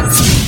Yeah. 0.00 0.39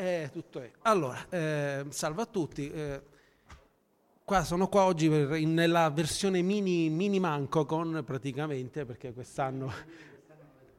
Eh, 0.00 0.30
tutto 0.32 0.62
è. 0.62 0.70
Allora, 0.84 1.26
eh, 1.28 1.84
salve 1.90 2.22
a 2.22 2.24
tutti. 2.24 2.70
Eh, 2.70 3.02
qua 4.24 4.44
sono 4.44 4.66
qua 4.66 4.84
oggi 4.84 5.10
per- 5.10 5.34
in- 5.34 5.52
nella 5.52 5.90
versione 5.90 6.40
mini, 6.40 6.88
mini 6.88 7.20
Mancocon 7.20 8.02
praticamente 8.06 8.86
perché 8.86 9.12
quest'anno, 9.12 9.70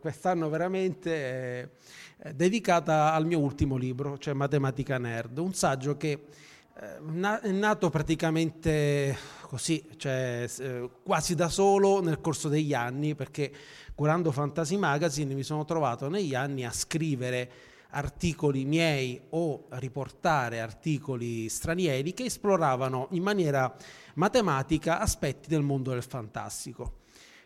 quest'anno 0.01 0.49
veramente 0.49 1.69
è, 2.17 2.33
dedicata 2.33 3.13
al 3.13 3.27
mio 3.27 3.37
ultimo 3.37 3.77
libro, 3.77 4.17
cioè 4.17 4.33
Matematica 4.33 4.97
Nerd, 4.97 5.37
un 5.37 5.53
saggio 5.53 5.97
che 5.97 6.25
eh, 6.79 7.39
è 7.41 7.51
nato 7.51 7.91
praticamente 7.91 9.15
così, 9.41 9.87
cioè 9.97 10.47
eh, 10.57 10.89
quasi 11.03 11.35
da 11.35 11.47
solo 11.47 12.01
nel 12.01 12.21
corso 12.21 12.49
degli 12.49 12.73
anni 12.73 13.13
perché 13.13 13.51
curando 13.93 14.31
Fantasy 14.31 14.77
Magazine 14.77 15.35
mi 15.35 15.43
sono 15.43 15.63
trovato 15.63 16.09
negli 16.09 16.33
anni 16.33 16.65
a 16.65 16.71
scrivere 16.71 17.69
articoli 17.91 18.65
miei 18.65 19.19
o 19.29 19.65
riportare 19.69 20.59
articoli 20.59 21.49
stranieri 21.49 22.13
che 22.13 22.25
esploravano 22.25 23.07
in 23.11 23.23
maniera 23.23 23.73
matematica 24.15 24.99
aspetti 24.99 25.49
del 25.49 25.61
mondo 25.61 25.91
del 25.91 26.03
fantastico. 26.03 26.99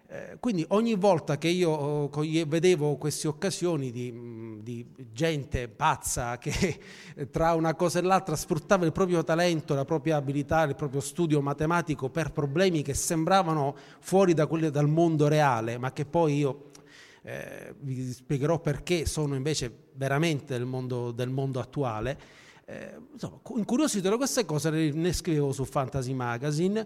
Eh, 0.07 0.37
quindi 0.39 0.63
ogni 0.69 0.93
volta 0.93 1.39
che 1.39 1.47
io 1.47 2.09
coglie- 2.09 2.45
vedevo 2.45 2.95
queste 2.95 3.27
occasioni 3.27 3.89
di, 3.89 4.11
mh, 4.11 4.61
di 4.61 4.85
gente 5.11 5.67
pazza 5.67 6.37
che 6.37 6.79
eh, 7.15 7.29
tra 7.31 7.53
una 7.55 7.73
cosa 7.73 7.97
e 7.97 8.03
l'altra 8.03 8.35
sfruttava 8.35 8.85
il 8.85 8.91
proprio 8.91 9.23
talento, 9.23 9.73
la 9.73 9.83
propria 9.83 10.17
abilità, 10.17 10.61
il 10.61 10.75
proprio 10.75 11.01
studio 11.01 11.41
matematico 11.41 12.09
per 12.11 12.31
problemi 12.31 12.83
che 12.83 12.93
sembravano 12.93 13.75
fuori 13.99 14.35
da 14.35 14.45
quelli 14.45 14.69
dal 14.69 14.87
mondo 14.87 15.27
reale, 15.27 15.79
ma 15.79 15.91
che 15.91 16.05
poi 16.05 16.37
io 16.37 16.69
eh, 17.23 17.73
vi 17.79 18.13
spiegherò 18.13 18.59
perché 18.59 19.07
sono 19.07 19.33
invece 19.33 19.84
veramente 19.95 20.57
del 20.57 20.65
mondo, 20.65 21.11
del 21.11 21.29
mondo 21.29 21.59
attuale. 21.59 22.17
Eh, 22.65 22.95
insomma, 23.13 23.39
incuriosito 23.55 24.09
da 24.09 24.17
queste 24.17 24.45
cose 24.45 24.69
ne, 24.69 25.13
scrivevo 25.13 25.51
su 25.51 25.65
Fantasy 25.65 26.13
Magazine, 26.13 26.85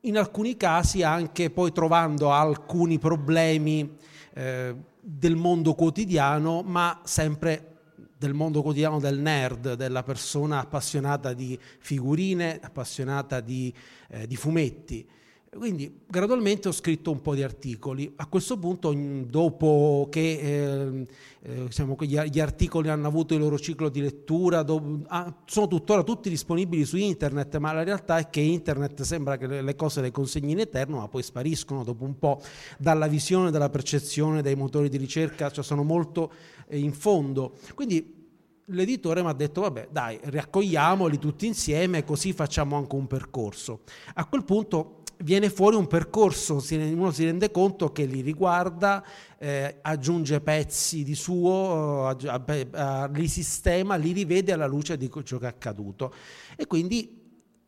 in 0.00 0.18
alcuni 0.18 0.56
casi 0.56 1.02
anche 1.02 1.50
poi 1.50 1.72
trovando 1.72 2.32
alcuni 2.32 2.98
problemi 2.98 3.96
eh, 4.34 4.74
del 5.00 5.36
mondo 5.36 5.74
quotidiano, 5.74 6.62
ma 6.62 7.00
sempre 7.04 7.68
del 8.16 8.34
mondo 8.34 8.62
quotidiano 8.62 9.00
del 9.00 9.18
nerd, 9.18 9.74
della 9.74 10.02
persona 10.02 10.60
appassionata 10.60 11.32
di 11.32 11.58
figurine, 11.78 12.58
appassionata 12.62 13.40
di, 13.40 13.72
eh, 14.08 14.26
di 14.26 14.36
fumetti. 14.36 15.08
Quindi 15.54 16.00
gradualmente 16.06 16.68
ho 16.68 16.72
scritto 16.72 17.10
un 17.10 17.20
po' 17.20 17.34
di 17.34 17.42
articoli. 17.42 18.10
A 18.16 18.26
questo 18.26 18.58
punto, 18.58 18.90
dopo 18.94 20.08
che 20.10 20.38
eh, 20.40 21.06
eh, 21.42 21.64
diciamo, 21.64 21.94
gli, 22.00 22.40
articoli 22.40 22.88
hanno 22.88 23.06
avuto 23.06 23.34
il 23.34 23.40
loro 23.40 23.58
ciclo 23.58 23.90
di 23.90 24.00
lettura, 24.00 24.64
ah, 25.08 25.42
sono 25.44 25.68
tuttora 25.68 26.02
tutti 26.04 26.30
disponibili 26.30 26.86
su 26.86 26.96
internet, 26.96 27.58
ma 27.58 27.70
la 27.74 27.82
realtà 27.82 28.16
è 28.16 28.30
che 28.30 28.40
internet 28.40 29.02
sembra 29.02 29.36
che 29.36 29.46
le, 29.46 29.76
cose 29.76 30.00
le 30.00 30.10
consegni 30.10 30.52
in 30.52 30.60
eterno, 30.60 30.96
ma 31.00 31.08
poi 31.08 31.22
spariscono 31.22 31.84
dopo 31.84 32.04
un 32.04 32.18
po' 32.18 32.40
dalla 32.78 33.06
visione, 33.06 33.50
dalla 33.50 33.68
percezione 33.68 34.40
dei 34.40 34.54
motori 34.54 34.88
di 34.88 34.96
ricerca, 34.96 35.50
cioè 35.50 35.62
sono 35.62 35.82
molto 35.82 36.32
eh, 36.66 36.78
in 36.78 36.94
fondo. 36.94 37.58
Quindi 37.74 38.20
l'editore 38.66 39.22
mi 39.22 39.28
ha 39.28 39.34
detto 39.34 39.60
vabbè 39.60 39.88
dai 39.90 40.18
raccogliamoli 40.22 41.18
tutti 41.18 41.46
insieme 41.46 42.04
così 42.04 42.32
facciamo 42.32 42.76
anche 42.76 42.94
un 42.94 43.08
percorso 43.08 43.80
a 44.14 44.24
quel 44.24 44.44
punto 44.44 45.01
viene 45.22 45.50
fuori 45.50 45.76
un 45.76 45.86
percorso, 45.86 46.62
uno 46.70 47.10
si 47.10 47.24
rende 47.24 47.50
conto 47.50 47.92
che 47.92 48.04
li 48.04 48.20
riguarda, 48.20 49.04
eh, 49.38 49.78
aggiunge 49.82 50.40
pezzi 50.40 51.04
di 51.04 51.14
suo, 51.14 52.16
eh, 52.18 53.08
li 53.12 53.28
sistema, 53.28 53.96
li 53.96 54.12
rivede 54.12 54.52
alla 54.52 54.66
luce 54.66 54.96
di 54.96 55.10
ciò 55.24 55.38
che 55.38 55.46
è 55.46 55.48
accaduto. 55.48 56.12
E 56.56 56.66
quindi 56.66 57.20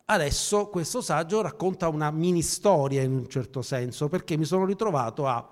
adesso 0.05 0.67
questo 0.67 1.01
saggio 1.01 1.41
racconta 1.41 1.87
una 1.87 2.11
mini 2.11 2.41
storia 2.41 3.01
in 3.01 3.11
un 3.11 3.27
certo 3.27 3.61
senso, 3.61 4.07
perché 4.07 4.37
mi 4.37 4.45
sono 4.45 4.65
ritrovato 4.65 5.27
a 5.27 5.49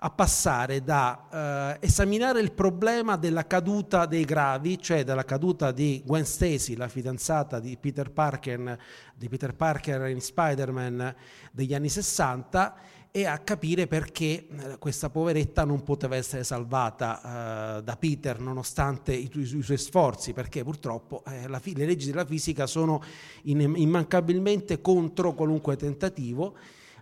a 0.00 0.10
passare 0.10 0.82
da 0.82 1.78
eh, 1.80 1.86
esaminare 1.86 2.40
il 2.40 2.52
problema 2.52 3.16
della 3.16 3.46
caduta 3.46 4.06
dei 4.06 4.24
gravi, 4.24 4.80
cioè 4.80 5.04
della 5.04 5.24
caduta 5.24 5.72
di 5.72 6.02
Gwen 6.04 6.24
Stacy, 6.24 6.76
la 6.76 6.88
fidanzata 6.88 7.60
di 7.60 7.76
Peter 7.76 8.10
Parker, 8.10 8.78
di 9.14 9.28
Peter 9.28 9.54
Parker 9.54 10.08
in 10.08 10.20
Spider-Man 10.20 11.14
degli 11.52 11.74
anni 11.74 11.88
60, 11.88 12.74
e 13.16 13.24
a 13.24 13.38
capire 13.38 13.86
perché 13.86 14.46
eh, 14.46 14.78
questa 14.78 15.08
poveretta 15.08 15.64
non 15.64 15.82
poteva 15.82 16.16
essere 16.16 16.44
salvata 16.44 17.78
uh, 17.78 17.80
da 17.80 17.96
Peter 17.96 18.38
nonostante 18.38 19.14
i, 19.14 19.30
i, 19.32 19.40
i, 19.40 19.62
suoi 19.62 19.78
sforzi, 19.78 20.34
perché 20.34 20.62
purtroppo 20.62 21.24
eh, 21.24 21.48
la, 21.48 21.58
le 21.64 21.86
leggi 21.86 22.10
della 22.10 22.26
fisica 22.26 22.66
sono 22.66 23.02
in, 23.44 23.72
immancabilmente 23.74 24.82
contro 24.82 25.32
qualunque 25.32 25.76
tentativo 25.76 26.56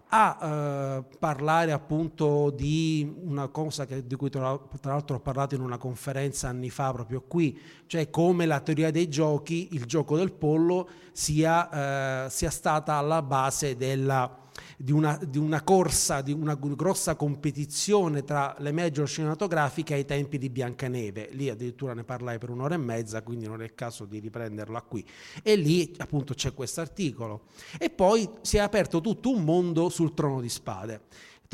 a 0.08 0.38
eh, 0.40 1.16
parlare 1.18 1.72
appunto 1.72 2.50
di 2.50 3.12
una 3.22 3.48
cosa 3.48 3.86
che, 3.86 4.06
di 4.06 4.14
cui 4.16 4.30
tra, 4.30 4.58
l'altro 4.82 5.16
ho 5.16 5.20
parlato 5.20 5.54
in 5.54 5.60
una 5.60 5.78
conferenza 5.78 6.48
anni 6.48 6.70
fa 6.70 6.92
proprio 6.92 7.22
qui, 7.26 7.58
cioè 7.86 8.10
come 8.10 8.46
la 8.46 8.60
teoria 8.60 8.90
dei 8.90 9.08
giochi, 9.08 9.68
il 9.72 9.86
gioco 9.86 10.16
del 10.16 10.32
pollo, 10.32 10.88
sia, 11.12 12.26
eh, 12.26 12.30
sia 12.30 12.50
stata 12.50 12.94
alla 12.94 13.22
base 13.22 13.76
della 13.76 14.43
di 14.76 14.92
una, 14.92 15.18
di 15.26 15.38
una, 15.38 15.62
corsa, 15.62 16.20
di 16.20 16.32
una 16.32 16.54
grossa 16.54 17.14
competizione 17.16 18.24
tra 18.24 18.54
le 18.58 18.72
major 18.72 19.08
cinematografiche 19.08 19.94
ai 19.94 20.04
tempi 20.04 20.38
di 20.38 20.50
Biancaneve. 20.50 21.30
Lì 21.32 21.48
addirittura 21.48 21.94
ne 21.94 22.04
parlai 22.04 22.38
per 22.38 22.50
un'ora 22.50 22.74
e 22.74 22.78
mezza, 22.78 23.22
quindi 23.22 23.46
non 23.46 23.62
è 23.62 23.64
il 23.64 23.74
caso 23.74 24.04
di 24.04 24.18
riprenderla 24.18 24.82
qui. 24.82 25.06
E 25.42 25.56
lì 25.56 25.94
appunto 25.98 26.34
c'è 26.34 26.54
questo 26.54 26.80
articolo. 26.80 27.46
E 27.78 27.90
poi 27.90 28.28
si 28.42 28.56
è 28.56 28.60
aperto 28.60 29.00
tutto 29.00 29.30
un 29.30 29.44
mondo 29.44 29.88
sul 29.88 30.14
trono 30.14 30.40
di 30.40 30.48
spade. 30.48 31.02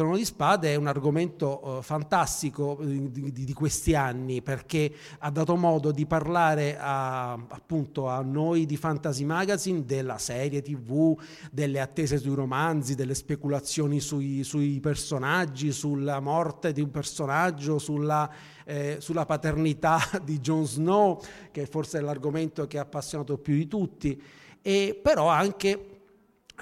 Trono 0.01 0.17
di 0.17 0.25
Spade 0.25 0.73
è 0.73 0.77
un 0.77 0.87
argomento 0.87 1.61
uh, 1.63 1.83
fantastico 1.83 2.79
di, 2.81 3.11
di, 3.11 3.45
di, 3.45 3.53
questi 3.53 3.95
anni 3.95 4.41
perché 4.41 4.91
ha 5.19 5.31
dato 5.31 5.57
modo 5.57 5.93
di 5.93 6.07
parlare 6.07 6.79
a, 6.81 7.33
appunto 7.33 8.09
a 8.09 8.23
noi 8.23 8.65
di 8.65 8.79
Fantasy 8.79 9.25
Magazine 9.25 9.85
della 9.85 10.17
serie 10.17 10.63
tv, 10.63 11.21
delle 11.53 11.81
attese 11.81 12.17
sui 12.17 12.35
romanzi, 12.35 12.95
delle 12.95 13.15
speculazioni 13.15 14.01
sui, 14.01 14.43
sui 14.43 14.81
personaggi, 14.81 15.71
sulla 15.71 16.19
morte 16.19 16.73
di 16.73 16.81
un 16.81 16.91
personaggio, 16.91 17.79
sulla, 17.79 18.27
eh, 18.65 18.97
sulla 19.01 19.27
paternità 19.27 20.01
di 20.25 20.41
Jon 20.41 20.67
Snow, 20.67 21.21
che 21.51 21.67
forse 21.67 21.99
è 21.99 22.01
l'argomento 22.01 22.67
che 22.67 22.79
ha 22.79 22.83
appassionato 22.83 23.37
più 23.37 23.53
di 23.53 23.69
tutti, 23.69 24.23
e 24.63 24.99
però 25.03 25.29
anche 25.29 25.90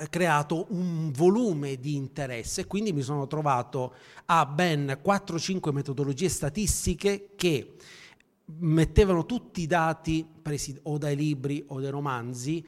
creato 0.08 0.66
un 0.70 1.10
volume 1.12 1.76
di 1.76 1.96
interesse, 1.96 2.66
quindi 2.66 2.92
mi 2.92 3.02
sono 3.02 3.26
trovato 3.26 3.94
a 4.26 4.46
ben 4.46 5.00
4-5 5.04 5.72
metodologie 5.72 6.28
statistiche 6.28 7.30
che 7.36 7.74
mettevano 8.60 9.26
tutti 9.26 9.62
i 9.62 9.66
dati 9.66 10.26
presi 10.40 10.78
o 10.84 10.98
dai 10.98 11.16
libri 11.16 11.64
o 11.68 11.80
dai 11.80 11.90
romanzi, 11.90 12.64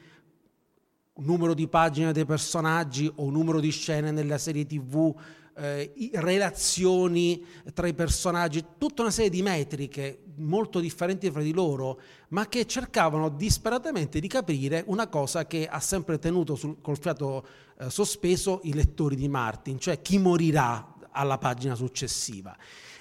numero 1.15 1.53
di 1.53 1.67
pagine 1.67 2.11
dei 2.11 2.25
personaggi 2.25 3.11
o 3.15 3.29
numero 3.29 3.59
di 3.59 3.71
scene 3.71 4.11
nella 4.11 4.37
serie 4.37 4.65
tv, 4.65 5.15
eh, 5.61 6.09
relazioni 6.13 7.45
tra 7.73 7.87
i 7.87 7.93
personaggi, 7.93 8.65
tutta 8.77 9.03
una 9.03 9.11
serie 9.11 9.29
di 9.29 9.43
metriche 9.43 10.23
molto 10.37 10.79
differenti 10.79 11.29
fra 11.29 11.41
di 11.41 11.53
loro, 11.53 11.99
ma 12.29 12.47
che 12.47 12.65
cercavano 12.65 13.29
disperatamente 13.29 14.19
di 14.19 14.27
capire 14.27 14.83
una 14.87 15.07
cosa 15.07 15.45
che 15.45 15.67
ha 15.67 15.79
sempre 15.79 16.17
tenuto 16.17 16.55
sul, 16.55 16.81
col 16.81 16.97
fiato 16.97 17.45
eh, 17.77 17.89
sospeso 17.89 18.61
i 18.63 18.73
lettori 18.73 19.15
di 19.15 19.27
Martin, 19.27 19.79
cioè 19.79 20.01
chi 20.01 20.17
morirà 20.17 20.95
alla 21.11 21.37
pagina 21.37 21.75
successiva. 21.75 22.57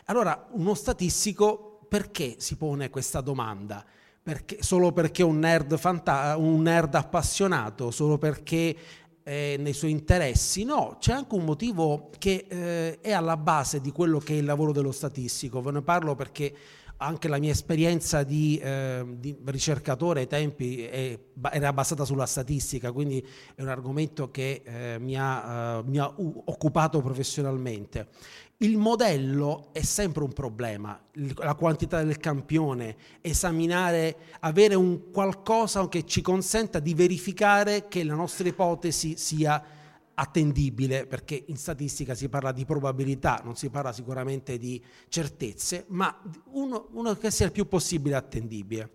Allora, 0.06 0.48
uno 0.52 0.74
statistico 0.74 1.86
perché 1.88 2.36
si 2.38 2.56
pone 2.56 2.90
questa 2.90 3.20
domanda? 3.20 3.84
Perché, 4.22 4.62
solo 4.62 4.92
perché 4.92 5.22
un 5.22 5.66
fanta- 5.78 6.36
un 6.36 6.60
nerd 6.60 6.94
appassionato, 6.94 7.90
solo 7.90 8.18
perché 8.18 8.76
eh, 9.22 9.56
nei 9.58 9.72
suoi 9.72 9.90
interessi, 9.90 10.64
no, 10.64 10.96
c'è 10.98 11.12
anche 11.12 11.34
un 11.34 11.44
motivo 11.44 12.10
che 12.18 12.46
eh, 12.48 13.00
è 13.00 13.12
alla 13.12 13.36
base 13.36 13.80
di 13.80 13.92
quello 13.92 14.18
che 14.18 14.34
è 14.34 14.36
il 14.36 14.44
lavoro 14.44 14.72
dello 14.72 14.92
statistico. 14.92 15.60
Ve 15.60 15.72
ne 15.72 15.82
parlo 15.82 16.14
perché 16.14 16.54
anche 17.02 17.28
la 17.28 17.38
mia 17.38 17.50
esperienza 17.50 18.22
di, 18.22 18.58
eh, 18.58 19.04
di 19.18 19.36
ricercatore 19.44 20.20
ai 20.20 20.26
tempi 20.26 20.84
è, 20.84 21.18
era 21.52 21.72
basata 21.72 22.04
sulla 22.04 22.26
statistica, 22.26 22.92
quindi 22.92 23.26
è 23.54 23.62
un 23.62 23.68
argomento 23.68 24.30
che 24.30 24.62
eh, 24.64 24.98
mi, 24.98 25.16
ha, 25.18 25.78
uh, 25.78 25.88
mi, 25.88 25.98
ha, 25.98 26.12
occupato 26.16 27.00
professionalmente. 27.00 28.08
Il 28.62 28.76
modello 28.76 29.70
è 29.72 29.80
sempre 29.80 30.22
un 30.22 30.34
problema, 30.34 31.00
la 31.36 31.54
quantità 31.54 32.02
del 32.02 32.18
campione, 32.18 32.94
esaminare, 33.22 34.16
avere 34.40 34.74
un 34.74 35.10
qualcosa 35.10 35.88
che 35.88 36.04
ci 36.04 36.20
consenta 36.20 36.78
di 36.78 36.92
verificare 36.92 37.88
che 37.88 38.04
la 38.04 38.12
nostra 38.12 38.46
ipotesi 38.46 39.16
sia 39.16 39.64
attendibile, 40.12 41.06
perché 41.06 41.42
in 41.46 41.56
statistica 41.56 42.14
si 42.14 42.28
parla 42.28 42.52
di 42.52 42.66
probabilità, 42.66 43.40
non 43.44 43.56
si 43.56 43.70
parla 43.70 43.94
sicuramente 43.94 44.58
di 44.58 44.78
certezze, 45.08 45.86
ma 45.88 46.20
uno, 46.50 46.88
uno 46.92 47.14
che 47.14 47.30
sia 47.30 47.46
il 47.46 47.52
più 47.52 47.66
possibile 47.66 48.16
attendibile. 48.16 48.90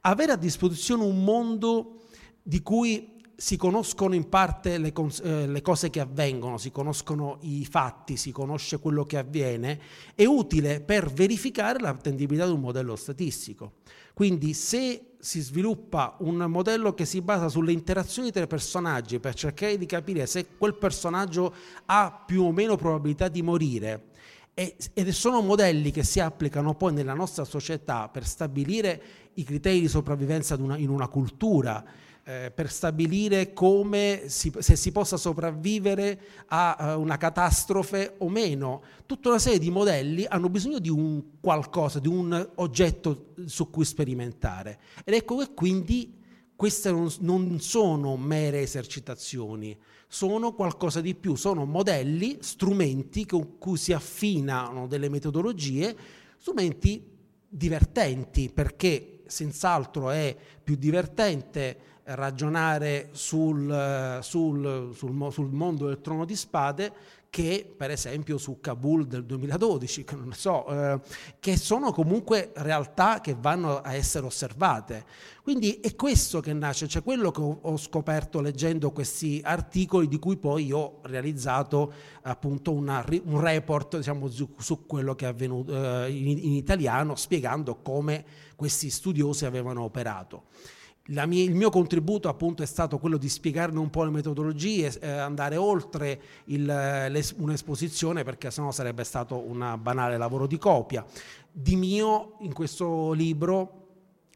Avere 0.00 0.32
a 0.32 0.36
disposizione 0.36 1.04
un 1.04 1.22
mondo 1.22 2.04
di 2.42 2.62
cui 2.62 3.19
si 3.40 3.56
conoscono 3.56 4.14
in 4.14 4.28
parte 4.28 4.76
le, 4.76 4.92
eh, 5.22 5.46
le, 5.46 5.62
cose 5.62 5.88
che 5.88 6.00
avvengono, 6.00 6.58
si 6.58 6.70
conoscono 6.70 7.38
i 7.40 7.64
fatti, 7.64 8.18
si 8.18 8.32
conosce 8.32 8.78
quello 8.78 9.04
che 9.04 9.16
avviene, 9.16 9.80
è 10.14 10.26
utile 10.26 10.82
per 10.82 11.10
verificare 11.10 11.80
l'attendibilità 11.80 12.44
di 12.44 12.52
un 12.52 12.60
modello 12.60 12.96
statistico. 12.96 13.76
Quindi 14.12 14.52
se 14.52 15.14
si 15.18 15.40
sviluppa 15.40 16.16
un 16.18 16.36
modello 16.36 16.92
che 16.92 17.06
si 17.06 17.22
basa 17.22 17.48
sulle 17.48 17.72
interazioni 17.72 18.30
tra 18.30 18.42
i 18.42 18.46
personaggi 18.46 19.20
per 19.20 19.32
cercare 19.32 19.78
di 19.78 19.86
capire 19.86 20.26
se 20.26 20.46
quel 20.58 20.74
personaggio 20.74 21.54
ha 21.86 22.22
più 22.26 22.42
o 22.42 22.52
meno 22.52 22.76
probabilità 22.76 23.28
di 23.28 23.40
morire, 23.40 24.08
ed 24.52 25.08
sono 25.08 25.40
modelli 25.40 25.90
che 25.90 26.04
si 26.04 26.20
applicano 26.20 26.74
poi 26.74 26.92
nella 26.92 27.14
nostra 27.14 27.44
società 27.44 28.10
per 28.10 28.26
stabilire 28.26 29.02
i 29.34 29.44
criteri 29.44 29.80
di 29.80 29.88
sopravvivenza 29.88 30.56
in 30.56 30.90
una 30.90 31.08
cultura, 31.08 31.82
eh, 32.30 32.52
per 32.52 32.70
stabilire 32.70 33.52
come 33.52 34.22
si, 34.26 34.52
se 34.56 34.76
si 34.76 34.92
possa 34.92 35.16
sopravvivere 35.16 36.20
a, 36.46 36.74
a 36.76 36.96
una 36.96 37.16
catastrofe 37.16 38.14
o 38.18 38.28
meno. 38.28 38.82
Tutta 39.04 39.30
una 39.30 39.40
serie 39.40 39.58
di 39.58 39.70
modelli 39.70 40.24
hanno 40.28 40.48
bisogno 40.48 40.78
di 40.78 40.88
un 40.88 41.40
qualcosa, 41.40 41.98
di 41.98 42.06
un 42.06 42.50
oggetto 42.56 43.32
su 43.46 43.68
cui 43.68 43.84
sperimentare. 43.84 44.78
Ed 45.04 45.14
ecco 45.14 45.38
che 45.38 45.54
quindi 45.54 46.18
queste 46.54 46.92
non, 46.92 47.10
non 47.20 47.58
sono 47.58 48.16
mere 48.16 48.60
esercitazioni, 48.60 49.76
sono 50.06 50.54
qualcosa 50.54 51.00
di 51.00 51.16
più, 51.16 51.34
sono 51.34 51.64
modelli, 51.64 52.38
strumenti 52.42 53.26
con 53.26 53.58
cui 53.58 53.76
si 53.76 53.92
affinano 53.92 54.86
delle 54.86 55.08
metodologie, 55.08 55.96
strumenti 56.38 57.04
divertenti 57.48 58.50
perché 58.54 59.22
senz'altro 59.26 60.10
è 60.10 60.36
più 60.62 60.76
divertente 60.76 61.88
ragionare 62.14 63.08
sul, 63.12 64.18
sul, 64.22 64.90
sul, 64.94 65.32
sul, 65.32 65.50
mondo 65.50 65.86
del 65.86 66.00
trono 66.00 66.24
di 66.24 66.36
spade 66.36 66.92
che 67.30 67.72
per 67.76 67.92
esempio 67.92 68.38
su 68.38 68.58
Kabul 68.60 69.06
del 69.06 69.24
2012, 69.24 70.02
che 70.02 70.16
so, 70.32 70.66
eh, 70.66 71.00
che 71.38 71.56
sono 71.56 71.92
comunque 71.92 72.50
realtà 72.56 73.20
che 73.20 73.36
vanno 73.38 73.80
a 73.80 73.94
essere 73.94 74.26
osservate. 74.26 75.04
Quindi 75.40 75.78
è 75.80 75.94
questo 75.94 76.40
che 76.40 76.52
nasce, 76.52 76.88
cioè 76.88 77.04
quello 77.04 77.30
che 77.30 77.40
ho, 77.40 77.60
ho 77.62 77.76
scoperto 77.76 78.40
leggendo 78.40 78.90
questi 78.90 79.40
articoli 79.44 80.08
di 80.08 80.18
cui 80.18 80.38
poi 80.38 80.72
ho 80.72 80.98
realizzato 81.02 81.92
appunto 82.22 82.72
una, 82.72 83.04
un 83.22 83.40
report 83.40 83.98
diciamo, 83.98 84.28
su, 84.28 84.52
su, 84.58 84.84
quello 84.84 85.14
che 85.14 85.26
è 85.26 85.28
avvenuto 85.28 85.72
eh, 86.04 86.10
in, 86.10 86.36
in 86.36 86.52
italiano, 86.52 87.14
spiegando 87.14 87.76
come 87.76 88.24
questi 88.56 88.90
studiosi 88.90 89.46
avevano 89.46 89.82
operato 89.82 90.46
mia, 91.06 91.42
il 91.42 91.54
mio 91.54 91.70
contributo 91.70 92.28
appunto 92.28 92.62
è 92.62 92.66
stato 92.66 92.98
quello 92.98 93.16
di 93.16 93.28
spiegarne 93.28 93.78
un 93.78 93.90
po' 93.90 94.04
le 94.04 94.10
metodologie, 94.10 94.98
eh, 95.00 95.08
andare 95.08 95.56
oltre 95.56 96.20
il, 96.44 97.24
un'esposizione 97.36 98.22
perché 98.22 98.50
sennò 98.50 98.70
sarebbe 98.70 99.04
stato 99.04 99.38
un 99.38 99.78
banale 99.80 100.16
lavoro 100.16 100.46
di 100.46 100.58
copia. 100.58 101.04
Di 101.50 101.76
mio 101.76 102.36
in 102.40 102.52
questo 102.52 103.12
libro 103.12 103.78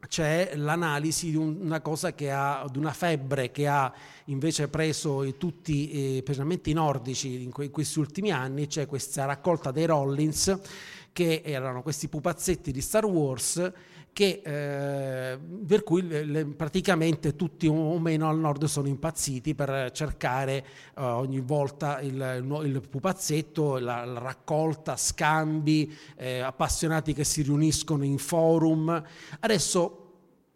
c'è 0.09 0.52
l'analisi 0.56 1.30
di 1.30 1.37
una 1.37 1.80
cosa 1.80 2.14
che 2.14 2.30
ha, 2.30 2.66
di 2.71 2.78
una 2.78 2.92
febbre 2.92 3.50
che 3.50 3.66
ha 3.66 3.92
invece 4.26 4.68
preso 4.68 5.25
tutti, 5.38 6.16
eh, 6.16 6.18
specialmente 6.21 6.71
i 6.71 6.75
nordici 6.75 7.42
in, 7.42 7.50
que- 7.50 7.66
in 7.66 7.71
questi 7.71 7.99
ultimi 7.99 8.30
anni, 8.30 8.66
c'è 8.66 8.87
questa 8.87 9.25
raccolta 9.25 9.71
dei 9.71 9.87
Rollins 9.87 10.59
che 11.12 11.42
erano 11.44 11.83
questi 11.83 12.09
pupazzetti 12.09 12.73
di 12.73 12.80
Star 12.80 13.04
Wars 13.04 13.73
che, 14.14 14.40
eh, 14.44 15.38
per 15.66 15.83
cui 15.83 16.06
le, 16.06 16.47
praticamente 16.47 17.35
tutti 17.35 17.66
o 17.66 17.99
meno 17.99 18.28
al 18.28 18.38
nord 18.38 18.64
sono 18.64 18.87
impazziti 18.87 19.56
per 19.56 19.90
cercare 19.90 20.64
eh, 20.97 21.02
ogni 21.02 21.40
volta 21.40 22.00
il, 22.00 22.14
il, 22.14 22.61
il 22.64 22.80
pupazzetto, 22.88 23.78
la, 23.78 24.04
la, 24.04 24.21
raccolta, 24.21 24.97
scambi, 24.97 25.92
eh, 26.16 26.38
appassionati 26.38 27.12
che 27.12 27.25
si 27.25 27.42
riuniscono 27.42 28.04
in 28.04 28.18
forum. 28.18 29.02
Adesso 29.40 30.12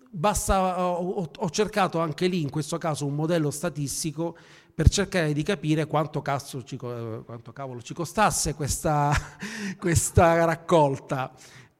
basta, 0.08 0.88
ho, 0.88 1.28
ho, 1.36 1.50
cercato 1.50 1.98
anche 1.98 2.28
lì 2.28 2.40
in 2.40 2.50
questo 2.50 2.78
caso 2.78 3.06
un 3.06 3.16
modello 3.16 3.50
statistico 3.50 4.36
per 4.72 4.88
cercare 4.88 5.32
di 5.32 5.42
capire 5.42 5.88
quanto, 5.88 6.22
ci, 6.64 6.76
quanto 6.76 7.52
cavolo 7.52 7.82
ci 7.82 7.92
costasse 7.92 8.54
questa, 8.54 9.12
questa 9.80 10.44
raccolta 10.44 11.32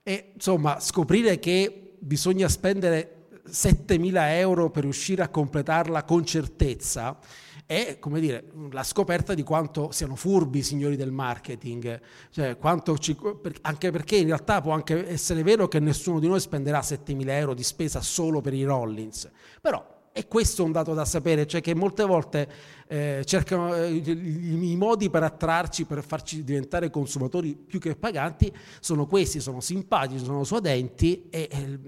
e 0.08 0.30
insomma 0.32 0.80
scoprire 0.80 1.38
che 1.38 1.92
bisogna 1.98 2.48
spendere 2.48 3.26
7.000 3.46 4.14
euro 4.38 4.70
per 4.70 4.84
riuscire 4.84 5.22
a 5.22 5.28
completarla 5.28 6.04
con 6.04 6.24
certezza 6.24 7.18
è 7.66 7.98
come 7.98 8.18
dire, 8.18 8.44
la 8.70 8.82
scoperta 8.82 9.34
di 9.34 9.42
quanto 9.42 9.90
siano 9.92 10.16
furbi 10.16 10.60
i 10.60 10.62
signori 10.62 10.96
del 10.96 11.12
marketing, 11.12 12.00
cioè, 12.30 12.56
ci, 12.98 13.18
anche 13.60 13.90
perché 13.90 14.16
in 14.16 14.28
realtà 14.28 14.62
può 14.62 14.72
anche 14.72 15.06
essere 15.06 15.42
vero 15.42 15.68
che 15.68 15.78
nessuno 15.78 16.18
di 16.18 16.26
noi 16.26 16.40
spenderà 16.40 16.78
7.000 16.78 17.28
euro 17.28 17.52
di 17.52 17.62
spesa 17.62 18.00
solo 18.00 18.40
per 18.40 18.54
i 18.54 18.64
Rollins, 18.64 19.28
però 19.60 19.97
e 20.18 20.26
questo 20.26 20.62
è 20.62 20.64
un 20.64 20.72
dato 20.72 20.94
da 20.94 21.04
sapere, 21.04 21.46
cioè 21.46 21.60
che 21.60 21.76
molte 21.76 22.02
volte 22.02 22.48
eh, 22.88 23.22
cercano 23.25 23.72
eh, 23.72 23.88
i, 23.88 24.75
modi 24.76 25.10
per 25.10 25.22
attrarci, 25.22 25.84
per 25.84 26.02
farci 26.02 26.42
diventare 26.42 26.90
consumatori 26.90 27.54
più 27.54 27.78
che 27.78 27.94
paganti, 27.94 28.52
sono 28.80 29.06
questi, 29.06 29.38
sono 29.38 29.60
simpatici, 29.60 30.25
sono 30.25 30.42
suadenti 30.42 31.28
e 31.30 31.48
eh, 31.48 31.78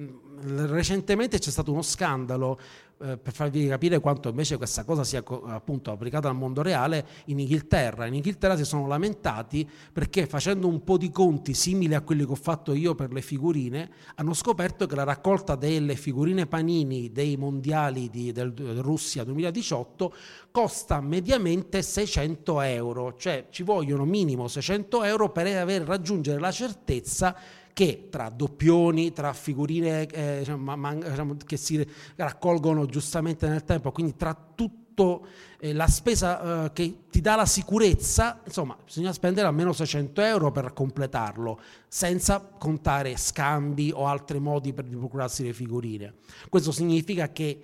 recentemente 0.42 1.38
c'è 1.38 1.50
stato 1.50 1.72
uno 1.72 1.82
scandalo 1.82 2.58
eh, 3.02 3.16
per 3.16 3.32
farvi 3.32 3.66
capire 3.66 3.98
quanto 3.98 4.28
invece 4.28 4.58
questa 4.58 4.84
cosa 4.84 5.04
sia 5.04 5.24
appunto 5.46 5.90
applicata 5.90 6.28
al 6.28 6.34
mondo 6.34 6.60
reale 6.60 7.06
in 7.26 7.38
Inghilterra. 7.38 8.04
In 8.04 8.14
Inghilterra 8.14 8.58
si 8.58 8.64
sono 8.66 8.86
lamentati 8.86 9.68
perché 9.90 10.26
facendo 10.26 10.66
un 10.66 10.84
po' 10.84 10.98
di 10.98 11.10
conti 11.10 11.54
simili 11.54 11.94
a 11.94 12.02
quelli 12.02 12.26
che 12.26 12.32
ho 12.32 12.36
fatto 12.36 12.74
io 12.74 12.94
per 12.94 13.10
le 13.12 13.22
figurine, 13.22 13.90
hanno 14.16 14.34
scoperto 14.34 14.84
che 14.84 14.94
la 14.94 15.04
raccolta 15.04 15.54
delle 15.54 15.96
figurine 15.96 16.46
panini 16.46 17.10
dei 17.10 17.38
mondiali 17.38 18.10
di, 18.10 18.32
del, 18.32 18.52
del 18.52 18.82
Russia 18.82 19.24
2018 19.24 20.14
costa 20.50 21.00
mediamente 21.00 21.80
600 21.80 22.60
euro, 22.60 23.14
cioè 23.16 23.46
ci 23.48 23.62
vogliono 23.62 24.04
minimo 24.04 24.46
600 24.46 25.04
euro 25.04 25.30
per 25.30 25.46
aver 25.46 25.82
raggiungere 25.82 26.38
la 26.38 26.50
certezza 26.50 27.34
che 27.72 28.08
tra 28.10 28.28
doppioni, 28.28 29.12
tra 29.12 29.32
figurine 29.32 30.06
eh, 30.06 30.38
diciamo, 30.38 30.76
man, 30.76 30.98
diciamo, 31.00 31.36
che 31.44 31.56
si 31.56 31.86
raccolgono 32.16 32.86
giustamente 32.86 33.48
nel 33.48 33.64
tempo, 33.64 33.92
quindi 33.92 34.16
tra 34.16 34.36
tutto 34.54 35.26
eh, 35.60 35.72
la 35.72 35.86
spesa 35.86 36.64
eh, 36.64 36.72
che 36.72 37.04
ti 37.10 37.20
dà 37.20 37.36
la 37.36 37.46
sicurezza, 37.46 38.40
insomma, 38.44 38.76
bisogna 38.84 39.12
spendere 39.12 39.46
almeno 39.46 39.72
600 39.72 40.20
euro 40.22 40.50
per 40.50 40.72
completarlo, 40.72 41.60
senza 41.88 42.40
contare 42.40 43.16
scambi 43.16 43.92
o 43.94 44.06
altri 44.06 44.38
modi 44.38 44.72
per 44.72 44.84
procurarsi 44.84 45.44
le 45.44 45.52
figurine. 45.52 46.14
Questo 46.48 46.72
significa 46.72 47.30
che 47.30 47.62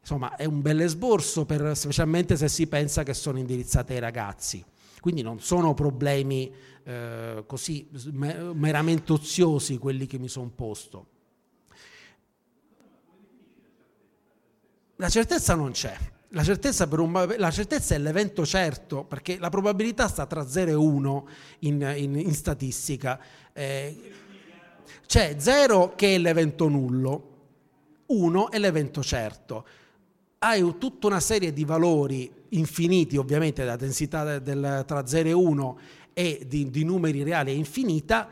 insomma, 0.00 0.36
è 0.36 0.46
un 0.46 0.62
bel 0.62 0.80
esborso, 0.80 1.44
per, 1.44 1.76
specialmente 1.76 2.36
se 2.36 2.48
si 2.48 2.66
pensa 2.66 3.02
che 3.02 3.12
sono 3.12 3.38
indirizzate 3.38 3.94
ai 3.94 4.00
ragazzi. 4.00 4.64
Quindi 5.00 5.22
non 5.22 5.40
sono 5.40 5.74
problemi 5.74 6.52
eh, 6.84 7.44
così 7.46 7.88
meramente 8.12 9.12
oziosi 9.12 9.78
quelli 9.78 10.06
che 10.06 10.18
mi 10.18 10.28
sono 10.28 10.50
posto. 10.54 11.06
La 14.96 15.08
certezza 15.08 15.54
non 15.54 15.70
c'è. 15.70 15.96
La 16.32 16.42
certezza, 16.42 16.86
un, 16.90 17.34
la 17.38 17.50
certezza, 17.50 17.94
è 17.94 17.98
l'evento 17.98 18.44
certo, 18.44 19.04
perché 19.04 19.38
la 19.38 19.48
probabilità 19.48 20.08
sta 20.08 20.26
tra 20.26 20.46
0 20.46 20.70
e 20.70 20.74
1 20.74 21.28
in, 21.60 21.94
in, 21.96 22.18
in 22.18 22.34
statistica. 22.34 23.18
Eh, 23.52 24.12
c'è 25.06 25.36
0 25.38 25.94
che 25.94 26.16
è 26.16 26.18
l'evento 26.18 26.68
nullo, 26.68 27.36
1 28.06 28.50
è 28.50 28.58
l'evento 28.58 29.02
certo 29.02 29.66
hai 30.38 30.74
tutta 30.78 31.06
una 31.06 31.20
serie 31.20 31.52
di 31.52 31.64
valori 31.64 32.30
infiniti, 32.50 33.16
ovviamente 33.16 33.64
la 33.64 33.76
densità 33.76 34.38
del, 34.38 34.84
tra 34.86 35.06
0 35.06 35.28
e 35.28 35.32
1 35.32 35.78
e 36.12 36.44
di, 36.46 36.70
di 36.70 36.84
numeri 36.84 37.22
reali 37.22 37.52
è 37.52 37.54
infinita, 37.54 38.28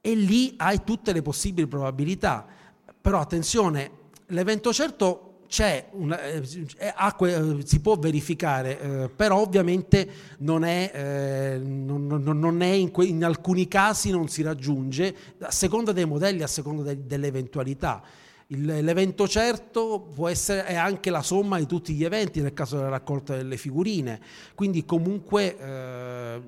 e 0.00 0.14
lì 0.14 0.54
hai 0.56 0.82
tutte 0.84 1.12
le 1.12 1.22
possibili 1.22 1.66
probabilità. 1.66 2.46
Però 3.00 3.20
attenzione, 3.20 3.90
l'evento 4.26 4.72
certo 4.72 5.28
c'è, 5.48 5.88
una, 5.92 6.20
eh, 6.22 6.42
eh, 6.76 7.62
si 7.64 7.80
può 7.80 7.96
verificare, 7.96 8.80
eh, 8.80 9.08
però 9.08 9.40
ovviamente 9.40 10.08
non 10.38 10.62
è, 10.62 10.90
eh, 10.94 11.58
non, 11.58 12.06
non 12.06 12.60
è 12.60 12.66
in, 12.66 12.90
que, 12.90 13.06
in, 13.06 13.24
alcuni 13.24 13.66
casi 13.66 14.10
non 14.10 14.28
si 14.28 14.42
raggiunge, 14.42 15.14
a 15.40 15.50
seconda 15.50 15.92
dei 15.92 16.04
modelli, 16.04 16.42
a 16.42 16.46
seconda 16.46 16.82
de, 16.82 17.06
delle 17.06 17.26
eventualità. 17.26 18.02
Il, 18.50 18.64
l'evento 18.64 19.28
certo 19.28 20.08
può 20.14 20.26
essere 20.26 20.64
è 20.64 20.74
anche 20.74 21.10
la 21.10 21.20
somma 21.20 21.58
di 21.58 21.66
tutti 21.66 21.92
gli 21.92 22.04
eventi 22.04 22.40
nel 22.40 22.54
caso 22.54 22.76
della 22.76 22.88
raccolta 22.88 23.36
delle 23.36 23.58
figurine, 23.58 24.18
quindi 24.54 24.86
comunque 24.86 25.58
eh, 25.58 26.42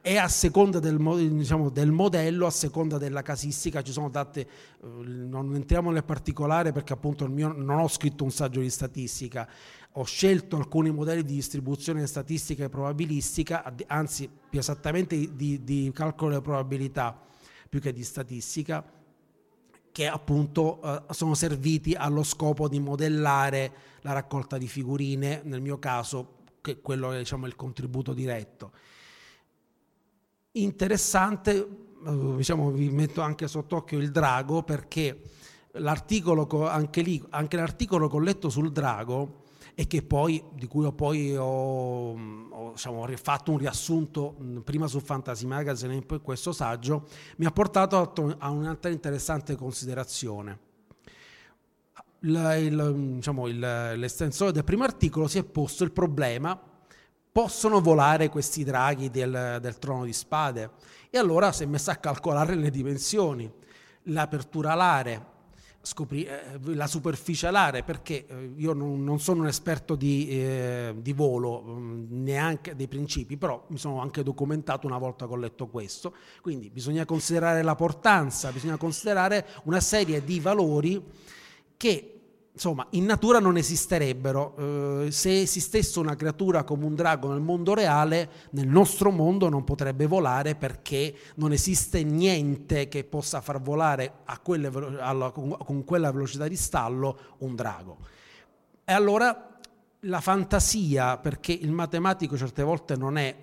è 0.00 0.16
a 0.16 0.28
seconda 0.28 0.78
del, 0.78 0.96
diciamo, 1.32 1.68
del, 1.68 1.90
modello, 1.90 2.46
a 2.46 2.50
seconda 2.50 2.98
della 2.98 3.22
casistica, 3.22 3.82
ci 3.82 3.90
sono 3.90 4.08
date, 4.10 4.40
eh, 4.40 4.86
non 5.04 5.52
entriamo 5.56 5.90
nel 5.90 6.04
particolare 6.04 6.70
perché 6.70 6.92
appunto 6.92 7.26
mio, 7.26 7.52
non 7.52 7.80
ho 7.80 7.88
scritto 7.88 8.22
un 8.22 8.30
saggio 8.30 8.60
di 8.60 8.70
statistica, 8.70 9.48
ho 9.94 10.04
scelto 10.04 10.56
alcuni 10.56 10.92
modelli 10.92 11.24
di 11.24 11.34
distribuzione 11.34 12.06
statistica 12.06 12.62
e 12.62 12.68
probabilistica, 12.68 13.74
anzi 13.88 14.30
più 14.48 14.60
esattamente 14.60 15.34
di, 15.34 15.64
di 15.64 15.90
calcolo 15.92 16.30
delle 16.30 16.42
probabilità 16.42 17.20
più 17.68 17.80
che 17.80 17.92
di 17.92 18.04
statistica 18.04 18.84
che 19.92 20.06
appunto 20.06 20.80
eh, 20.82 21.14
sono 21.14 21.34
serviti 21.34 21.94
allo 21.94 22.22
scopo 22.22 22.68
di 22.68 22.78
modellare 22.78 23.72
la 24.02 24.12
raccolta 24.12 24.58
di 24.58 24.66
figurine, 24.66 25.42
nel 25.44 25.60
mio 25.60 25.78
caso, 25.78 26.38
che 26.60 26.80
quello 26.80 27.12
è 27.12 27.18
diciamo, 27.18 27.46
il 27.46 27.56
contributo 27.56 28.12
diretto. 28.12 28.72
Interessante, 30.52 31.56
eh, 32.06 32.34
diciamo, 32.36 32.70
vi 32.70 32.90
metto 32.90 33.20
anche 33.20 33.48
sott'occhio 33.48 33.98
il 33.98 34.10
drago 34.10 34.62
perché 34.62 35.20
l'articolo, 35.72 36.68
anche 36.68 37.02
lì, 37.02 37.22
anche 37.30 37.56
l'articolo 37.56 38.08
che 38.08 38.16
ho 38.16 38.20
letto 38.20 38.48
sul 38.48 38.72
drago 38.72 39.42
e 39.88 40.02
poi, 40.02 40.42
di 40.52 40.66
cui 40.66 40.84
ho 40.84 40.92
poi 40.92 41.34
ho, 41.36 41.44
ho 42.14 42.70
diciamo, 42.72 43.06
fatto 43.16 43.52
un 43.52 43.58
riassunto 43.58 44.36
prima 44.64 44.86
su 44.86 45.00
Fantasy 45.00 45.46
Magazine 45.46 45.96
e 45.96 46.02
poi 46.02 46.20
questo 46.20 46.52
saggio, 46.52 47.06
mi 47.36 47.46
ha 47.46 47.50
portato 47.50 48.36
a 48.38 48.50
un'altra 48.50 48.90
interessante 48.90 49.56
considerazione. 49.56 50.58
Il, 52.20 52.56
il, 52.60 52.94
diciamo, 53.14 53.46
il, 53.46 53.58
l'estensore 53.58 54.52
del 54.52 54.64
primo 54.64 54.84
articolo 54.84 55.26
si 55.26 55.38
è 55.38 55.44
posto 55.44 55.84
il 55.84 55.92
problema 55.92 56.60
possono 57.32 57.80
volare 57.80 58.28
questi 58.28 58.64
draghi 58.64 59.08
del, 59.08 59.58
del, 59.60 59.78
trono 59.78 60.04
di 60.04 60.12
spade 60.12 60.72
e 61.08 61.16
allora 61.16 61.52
si 61.52 61.62
è 61.62 61.66
messo 61.66 61.90
a 61.90 61.96
calcolare 61.96 62.54
le 62.56 62.70
dimensioni 62.70 63.50
l'apertura 64.04 64.72
alare 64.72 65.38
scoprì 65.82 66.24
eh, 66.24 66.58
la 66.74 66.86
superficie 66.86 67.46
alare 67.46 67.82
perché 67.82 68.26
eh, 68.26 68.52
io 68.56 68.72
non, 68.74 69.02
non, 69.02 69.18
sono 69.18 69.40
un 69.40 69.46
esperto 69.46 69.94
di, 69.94 70.28
eh, 70.28 70.94
di 70.98 71.12
volo 71.12 71.62
mm, 71.62 72.22
neanche 72.22 72.76
dei 72.76 72.86
principi 72.86 73.38
però 73.38 73.64
mi 73.68 73.78
sono 73.78 74.00
anche 74.00 74.22
documentato 74.22 74.86
una 74.86 74.98
volta 74.98 75.26
che 75.26 75.32
ho 75.32 75.36
letto 75.36 75.68
questo. 75.68 76.14
Quindi 76.42 76.70
bisogna 76.70 77.04
considerare 77.04 77.62
la 77.62 77.74
portanza 77.74 78.52
bisogna 78.52 78.76
considerare 78.76 79.46
una 79.64 79.80
serie 79.80 80.22
di 80.22 80.38
valori 80.38 81.02
che 81.76 82.19
insomma, 82.52 82.86
in 82.90 83.04
natura 83.04 83.38
non 83.38 83.56
esisterebbero. 83.56 85.04
Eh, 85.04 85.10
se 85.10 85.42
esistesse 85.42 85.98
una 85.98 86.16
creatura 86.16 86.64
come 86.64 86.84
un 86.84 86.94
drago 86.94 87.32
nel 87.32 87.40
mondo 87.40 87.74
reale, 87.74 88.30
nel 88.50 88.68
nostro 88.68 89.10
mondo 89.10 89.48
non 89.48 89.64
potrebbe 89.64 90.06
volare 90.06 90.54
perché 90.54 91.14
non 91.36 91.52
esiste 91.52 92.02
niente 92.02 92.88
che 92.88 93.04
possa 93.04 93.40
far 93.40 93.60
volare 93.60 94.18
quelle, 94.42 94.70
alla, 95.00 95.30
con 95.30 95.84
quella 95.84 96.10
velocità 96.10 96.48
di 96.48 96.56
stallo 96.56 97.18
un 97.38 97.54
drago. 97.54 97.98
E 98.84 98.92
allora 98.92 99.50
la 100.04 100.20
fantasia, 100.20 101.18
perché 101.18 101.52
il 101.52 101.70
matematico 101.70 102.36
certe 102.36 102.62
volte 102.62 102.96
non 102.96 103.18
è, 103.18 103.40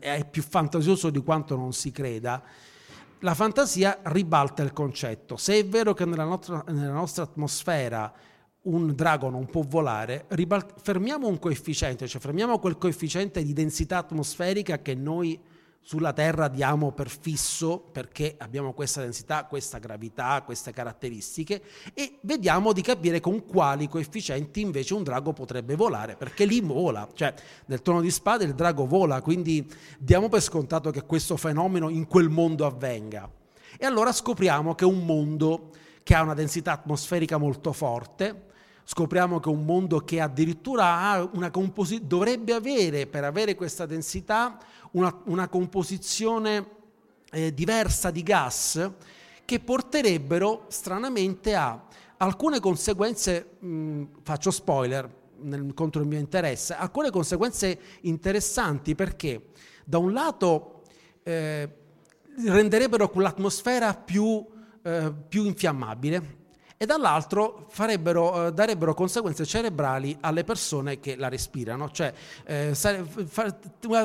è 0.00 0.26
più 0.26 0.42
fantasioso 0.42 1.10
di 1.10 1.22
quanto 1.22 1.56
non 1.56 1.72
si 1.72 1.90
creda, 1.90 2.42
la 3.24 3.34
fantasia 3.34 4.00
ribalta 4.04 4.62
il 4.62 4.74
concetto. 4.74 5.36
Se 5.36 5.58
è 5.58 5.66
vero 5.66 5.94
che 5.94 6.04
nella 6.04 6.24
nostra, 6.24 6.62
nella 6.68 6.92
nostra 6.92 7.24
atmosfera 7.24 8.12
un 8.64 8.94
drago 8.94 9.30
non 9.30 9.46
può 9.46 9.62
volare, 9.66 10.26
ribalt- 10.28 10.78
fermiamo 10.80 11.26
un 11.26 11.38
coefficiente, 11.38 12.06
cioè 12.06 12.20
fermiamo 12.20 12.58
quel 12.58 12.76
coefficiente 12.76 13.42
di 13.42 13.54
densità 13.54 13.96
atmosferica 13.96 14.80
che 14.80 14.94
noi 14.94 15.40
sulla 15.86 16.14
Terra 16.14 16.48
diamo 16.48 16.92
per 16.92 17.10
fisso 17.10 17.78
perché 17.78 18.36
abbiamo 18.38 18.72
questa 18.72 19.02
densità, 19.02 19.44
questa 19.44 19.76
gravità, 19.76 20.42
queste 20.42 20.72
caratteristiche 20.72 21.62
e 21.92 22.20
vediamo 22.22 22.72
di 22.72 22.80
capire 22.80 23.20
con 23.20 23.44
quali 23.44 23.86
coefficienti 23.86 24.62
invece 24.62 24.94
un 24.94 25.02
drago 25.02 25.34
potrebbe 25.34 25.76
volare, 25.76 26.16
perché 26.16 26.46
lì 26.46 26.62
vola, 26.62 27.06
cioè 27.12 27.34
nel 27.66 27.82
tono 27.82 28.00
di 28.00 28.10
spada 28.10 28.44
il 28.44 28.54
drago 28.54 28.86
vola, 28.86 29.20
quindi 29.20 29.70
diamo 29.98 30.30
per 30.30 30.40
scontato 30.40 30.90
che 30.90 31.04
questo 31.04 31.36
fenomeno 31.36 31.90
in 31.90 32.06
quel 32.06 32.30
mondo 32.30 32.64
avvenga. 32.64 33.30
E 33.78 33.84
allora 33.84 34.10
scopriamo 34.10 34.74
che 34.74 34.86
un 34.86 35.04
mondo 35.04 35.68
che 36.02 36.14
ha 36.14 36.22
una 36.22 36.34
densità 36.34 36.72
atmosferica 36.72 37.36
molto 37.36 37.72
forte, 37.74 38.52
scopriamo 38.84 39.40
che 39.40 39.48
un 39.48 39.64
mondo 39.64 40.00
che 40.00 40.20
addirittura 40.20 41.28
composi- 41.50 42.06
dovrebbe 42.06 42.52
avere, 42.52 43.06
per 43.06 43.24
avere 43.24 43.54
questa 43.54 43.86
densità, 43.86 44.58
una, 44.92 45.20
una 45.24 45.48
composizione 45.48 46.66
eh, 47.30 47.52
diversa 47.52 48.10
di 48.10 48.22
gas 48.22 48.90
che 49.44 49.60
porterebbero 49.60 50.66
stranamente 50.68 51.54
a 51.54 51.82
alcune 52.18 52.60
conseguenze, 52.60 53.56
mh, 53.58 54.02
faccio 54.22 54.50
spoiler 54.50 55.22
nel, 55.38 55.74
contro 55.74 56.00
il 56.00 56.06
mio 56.06 56.18
interesse, 56.18 56.74
alcune 56.74 57.10
conseguenze 57.10 57.78
interessanti 58.02 58.94
perché 58.94 59.48
da 59.84 59.98
un 59.98 60.12
lato 60.12 60.82
eh, 61.22 61.68
renderebbero 62.46 63.10
l'atmosfera 63.14 63.94
più, 63.94 64.44
eh, 64.82 65.12
più 65.28 65.44
infiammabile, 65.44 66.42
e 66.76 66.86
dall'altro 66.86 67.66
farebbero, 67.70 68.46
eh, 68.46 68.52
darebbero 68.52 68.94
conseguenze 68.94 69.44
cerebrali 69.44 70.16
alle 70.20 70.44
persone 70.44 71.00
che 71.00 71.16
la 71.16 71.28
respirano, 71.28 71.90
cioè 71.90 72.12
eh, 72.44 72.74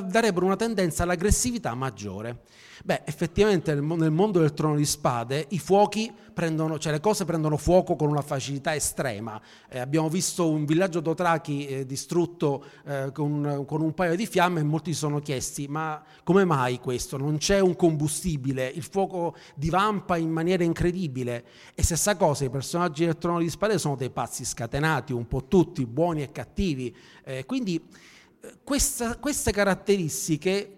darebbero 0.06 0.46
una 0.46 0.56
tendenza 0.56 1.04
all'aggressività 1.04 1.74
maggiore. 1.74 2.44
Beh, 2.84 3.02
effettivamente 3.06 3.74
nel 3.74 4.12
mondo 4.12 4.40
del 4.40 4.54
trono 4.54 4.76
di 4.76 4.86
spade 4.86 5.46
i 5.50 5.60
fuochi 5.60 6.12
prendono, 6.34 6.80
cioè 6.80 6.94
le 6.94 7.02
cose 7.02 7.26
prendono 7.26 7.58
fuoco 7.58 7.98
con 7.98 8.10
una 8.10 8.22
facilità 8.22 8.74
estrema. 8.74 9.42
Eh, 9.68 9.80
abbiamo 9.80 10.08
visto 10.08 10.50
un 10.50 10.64
villaggio 10.64 11.02
Dotrachi 11.02 11.68
eh, 11.68 11.86
distrutto 11.86 12.64
eh, 12.86 13.12
con, 13.12 13.66
con, 13.68 13.82
un 13.82 13.94
paio 13.94 14.16
di 14.16 14.26
fiamme 14.26 14.62
e 14.62 14.64
molti 14.64 14.94
si 14.94 15.00
sono 15.00 15.20
chiesti 15.20 15.68
ma 15.68 16.02
come 16.24 16.46
mai 16.46 16.80
questo? 16.80 17.18
Non 17.18 17.38
c'è 17.38 17.60
un 17.60 17.76
combustibile, 17.76 18.68
il 18.68 18.84
fuoco 18.84 19.36
divampa 19.56 20.16
in 20.16 20.30
maniera 20.30 20.64
incredibile. 20.64 21.44
E 21.76 21.84
stessa 21.84 22.16
cosa, 22.16 22.46
i 22.46 22.50
personaggi 22.50 23.04
del 23.04 23.18
trono 23.18 23.40
di 23.40 23.50
spade 23.50 23.78
sono 23.78 23.98
dei 23.98 24.10
pazzi 24.10 24.46
scatenati, 24.46 25.12
un 25.12 25.28
po' 25.28 25.48
tutti, 25.48 25.86
buoni 25.86 26.22
e 26.22 26.32
cattivi. 26.32 26.96
Eh, 27.26 27.46
quindi 27.46 27.84
eh, 28.42 28.54
questa, 28.64 29.18
queste 29.18 29.52
caratteristiche 29.52 30.76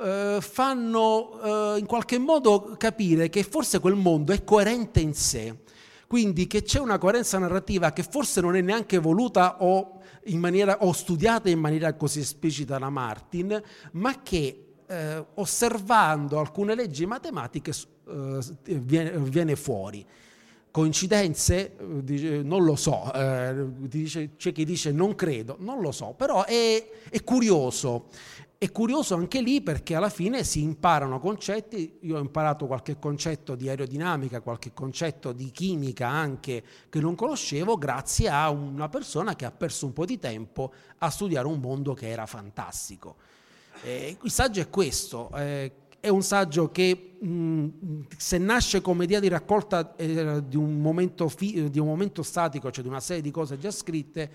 eh, 0.00 0.38
fanno 0.40 1.74
eh, 1.74 1.78
in 1.78 1.86
qualche 1.86 2.18
modo 2.18 2.74
capire 2.78 3.28
che 3.28 3.42
forse 3.42 3.80
quel 3.80 3.94
mondo 3.94 4.32
è 4.32 4.44
coerente 4.44 5.00
in 5.00 5.14
sé, 5.14 5.62
quindi 6.06 6.46
che 6.46 6.62
c'è 6.62 6.78
una 6.78 6.98
coerenza 6.98 7.38
narrativa 7.38 7.92
che 7.92 8.02
forse 8.02 8.40
non 8.40 8.54
è 8.56 8.60
neanche 8.60 8.98
voluta 8.98 9.62
o, 9.62 10.00
maniera, 10.32 10.78
o 10.84 10.92
studiata 10.92 11.48
in 11.48 11.58
maniera 11.58 11.94
così 11.94 12.20
esplicita 12.20 12.78
da 12.78 12.90
Martin, 12.90 13.60
ma 13.92 14.22
che 14.22 14.64
eh, 14.86 15.24
osservando 15.34 16.38
alcune 16.38 16.74
leggi 16.74 17.06
matematiche 17.06 17.72
eh, 18.06 18.38
viene, 18.64 19.18
viene 19.18 19.56
fuori. 19.56 20.06
Coincidenze? 20.70 21.76
Non 21.78 22.64
lo 22.64 22.74
so, 22.74 23.12
eh, 23.14 24.28
c'è 24.36 24.52
chi 24.52 24.64
dice 24.64 24.90
non 24.90 25.14
credo, 25.14 25.56
non 25.60 25.80
lo 25.80 25.92
so, 25.92 26.14
però 26.16 26.44
è, 26.44 26.84
è 27.08 27.22
curioso 27.22 28.06
è 28.64 28.72
curioso 28.72 29.14
anche 29.14 29.42
lì 29.42 29.60
perché 29.60 29.94
alla 29.94 30.08
fine 30.08 30.42
si 30.42 30.62
imparano 30.62 31.20
concetti, 31.20 31.98
io 32.00 32.16
ho 32.16 32.20
imparato 32.20 32.66
qualche 32.66 32.98
concetto 32.98 33.54
di 33.54 33.68
aerodinamica, 33.68 34.40
qualche 34.40 34.72
concetto 34.72 35.32
di 35.32 35.50
chimica 35.50 36.08
anche 36.08 36.64
che 36.88 36.98
non 36.98 37.14
conoscevo 37.14 37.76
grazie 37.76 38.30
a 38.30 38.48
una 38.48 38.88
persona 38.88 39.36
che 39.36 39.44
ha 39.44 39.50
perso 39.50 39.84
un 39.84 39.92
po' 39.92 40.06
di 40.06 40.18
tempo 40.18 40.72
a 40.96 41.10
studiare 41.10 41.46
un 41.46 41.60
mondo 41.60 41.92
che 41.92 42.08
era 42.08 42.24
fantastico. 42.24 43.16
Eh, 43.82 44.16
il 44.22 44.30
saggio 44.30 44.62
è 44.62 44.70
questo, 44.70 45.30
eh, 45.34 45.72
è 46.00 46.08
un 46.08 46.22
saggio 46.22 46.70
che 46.70 47.16
mh, 47.20 48.06
se 48.16 48.38
nasce 48.38 48.80
come 48.80 49.04
idea 49.04 49.20
di 49.20 49.28
raccolta 49.28 49.94
eh, 49.96 50.42
di, 50.46 50.56
un 50.56 51.04
fi- 51.28 51.70
di, 51.70 51.78
un 51.78 51.86
momento 51.86 52.22
statico, 52.22 52.70
cioè 52.70 52.82
di 52.82 52.88
una 52.88 53.00
serie 53.00 53.22
di 53.22 53.30
cose 53.30 53.58
già 53.58 53.70
scritte, 53.70 54.30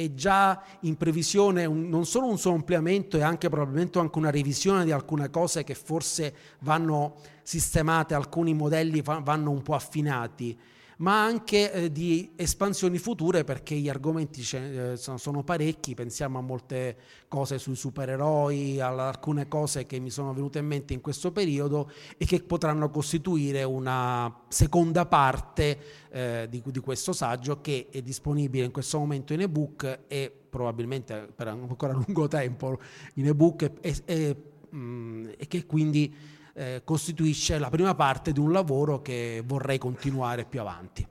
è 0.00 0.12
già 0.12 0.62
in 0.80 0.98
previsione 0.98 1.64
un, 1.64 1.88
non 1.88 2.04
solo 2.04 2.26
un 2.26 2.36
suo 2.36 2.52
ampliamento 2.52 3.16
e 3.16 3.22
anche 3.22 3.48
probabilmente 3.48 3.98
anche 3.98 4.18
una 4.18 4.30
revisione 4.30 4.84
di 4.84 4.92
alcune 4.92 5.30
cose 5.30 5.64
che 5.64 5.74
forse 5.74 6.34
vanno 6.60 7.14
sistemate, 7.42 8.12
alcuni 8.12 8.52
modelli 8.52 9.00
vanno 9.00 9.50
un 9.50 9.62
po' 9.62 9.74
affinati 9.74 10.58
ma 10.98 11.24
anche 11.24 11.72
eh, 11.72 11.92
di 11.92 12.32
espansioni 12.36 12.98
future 12.98 13.44
perché 13.44 13.74
gli 13.74 13.88
argomenti 13.88 14.42
eh, 14.56 14.96
sono 14.96 15.42
parecchi, 15.42 15.94
pensiamo 15.94 16.38
a 16.38 16.40
molte 16.40 16.96
cose 17.28 17.58
sui 17.58 17.74
supereroi, 17.74 18.80
ad 18.80 18.98
alcune 18.98 19.46
cose 19.46 19.84
che 19.84 19.98
mi 19.98 20.10
sono 20.10 20.32
venute 20.32 20.60
in 20.60 20.66
mente 20.66 20.94
in 20.94 21.00
questo 21.00 21.32
periodo 21.32 21.90
e 22.16 22.24
che 22.24 22.40
potranno 22.42 22.88
costituire 22.88 23.62
una 23.62 24.44
seconda 24.48 25.04
parte 25.04 25.78
eh, 26.10 26.46
di, 26.48 26.62
di, 26.64 26.80
questo 26.80 27.12
saggio 27.12 27.60
che 27.60 27.88
è 27.90 28.00
disponibile 28.00 28.64
in 28.64 28.70
questo 28.70 28.98
momento 28.98 29.34
in 29.34 29.42
ebook 29.42 30.00
e 30.06 30.32
probabilmente 30.48 31.28
per 31.34 31.48
ancora 31.48 31.92
lungo 32.06 32.26
tempo 32.28 32.78
in 33.14 33.26
ebook 33.26 33.62
e, 33.62 33.72
e, 33.80 34.02
e, 34.06 34.36
mm, 34.74 35.26
e 35.36 35.46
che 35.46 35.66
quindi 35.66 36.34
eh, 36.58 36.80
costituisce 36.84 37.58
la 37.58 37.68
prima 37.68 37.94
parte 37.94 38.32
di 38.32 38.40
un 38.40 38.50
lavoro 38.50 39.02
che 39.02 39.42
vorrei 39.44 39.76
continuare 39.76 40.46
più 40.46 40.58
avanti. 40.60 41.06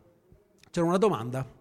C'era 0.71 0.87
una 0.87 0.97
domanda? 0.97 1.55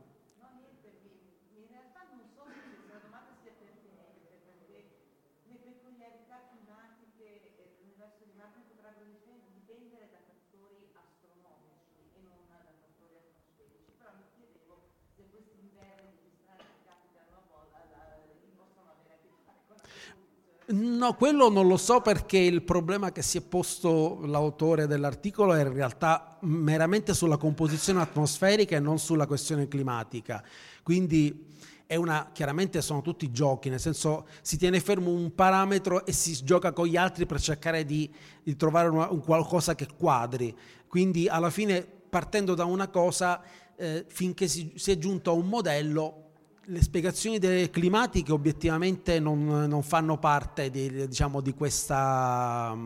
No, 20.67 21.15
quello 21.15 21.51
non 21.51 21.67
lo 21.69 21.77
so 21.77 22.01
perché 22.01 22.39
il 22.39 22.63
problema 22.63 23.13
che 23.13 23.21
si 23.21 23.37
è 23.37 23.43
posto 23.43 24.21
l'autore 24.25 24.87
dell'articolo 24.87 25.53
è 25.53 25.61
in 25.61 25.75
realtà 25.75 26.39
meramente 26.41 27.13
sulla 27.13 27.37
composizione 27.37 28.01
atmosferica 28.01 28.75
e 28.75 28.81
non 28.81 28.99
sulla 28.99 29.27
questione 29.27 29.69
climatica. 29.69 30.43
Quindi 30.83 31.53
è 31.85 31.97
una, 31.97 32.31
chiaramente 32.33 32.81
sono 32.81 33.03
tutti 33.03 33.31
giochi, 33.31 33.69
nel 33.69 33.79
senso 33.79 34.27
si 34.41 34.57
tiene 34.57 34.81
fermo 34.81 35.11
un 35.11 35.35
parametro 35.35 36.07
e 36.07 36.13
si 36.13 36.43
gioca 36.43 36.73
con 36.73 36.87
gli 36.87 36.97
altri 36.97 37.27
per 37.27 37.41
cercare 37.41 37.85
di, 37.85 38.11
di 38.43 38.57
trovare 38.57 38.89
una, 38.89 39.11
un 39.11 39.21
qualcosa 39.21 39.75
che 39.75 39.87
quadri. 39.95 40.57
Quindi 40.87 41.29
alla 41.29 41.51
fine 41.51 41.87
partendo 42.09 42.55
da 42.55 42.65
una 42.65 42.89
cosa, 42.89 43.43
eh, 43.77 44.07
finché 44.09 44.49
si, 44.49 44.73
si 44.77 44.93
è 44.93 44.97
giunto 44.97 45.31
a 45.31 45.35
un 45.35 45.47
modello, 45.47 46.24
le 46.67 46.83
spiegazioni 46.83 47.39
climatiche 47.71 48.33
obiettivamente 48.33 49.19
non, 49.21 49.45
non 49.45 49.83
fanno 49.83 50.19
parte 50.19 50.71
di, 50.71 51.07
diciamo, 51.07 51.41
di, 51.41 51.53
questa, 51.53 52.77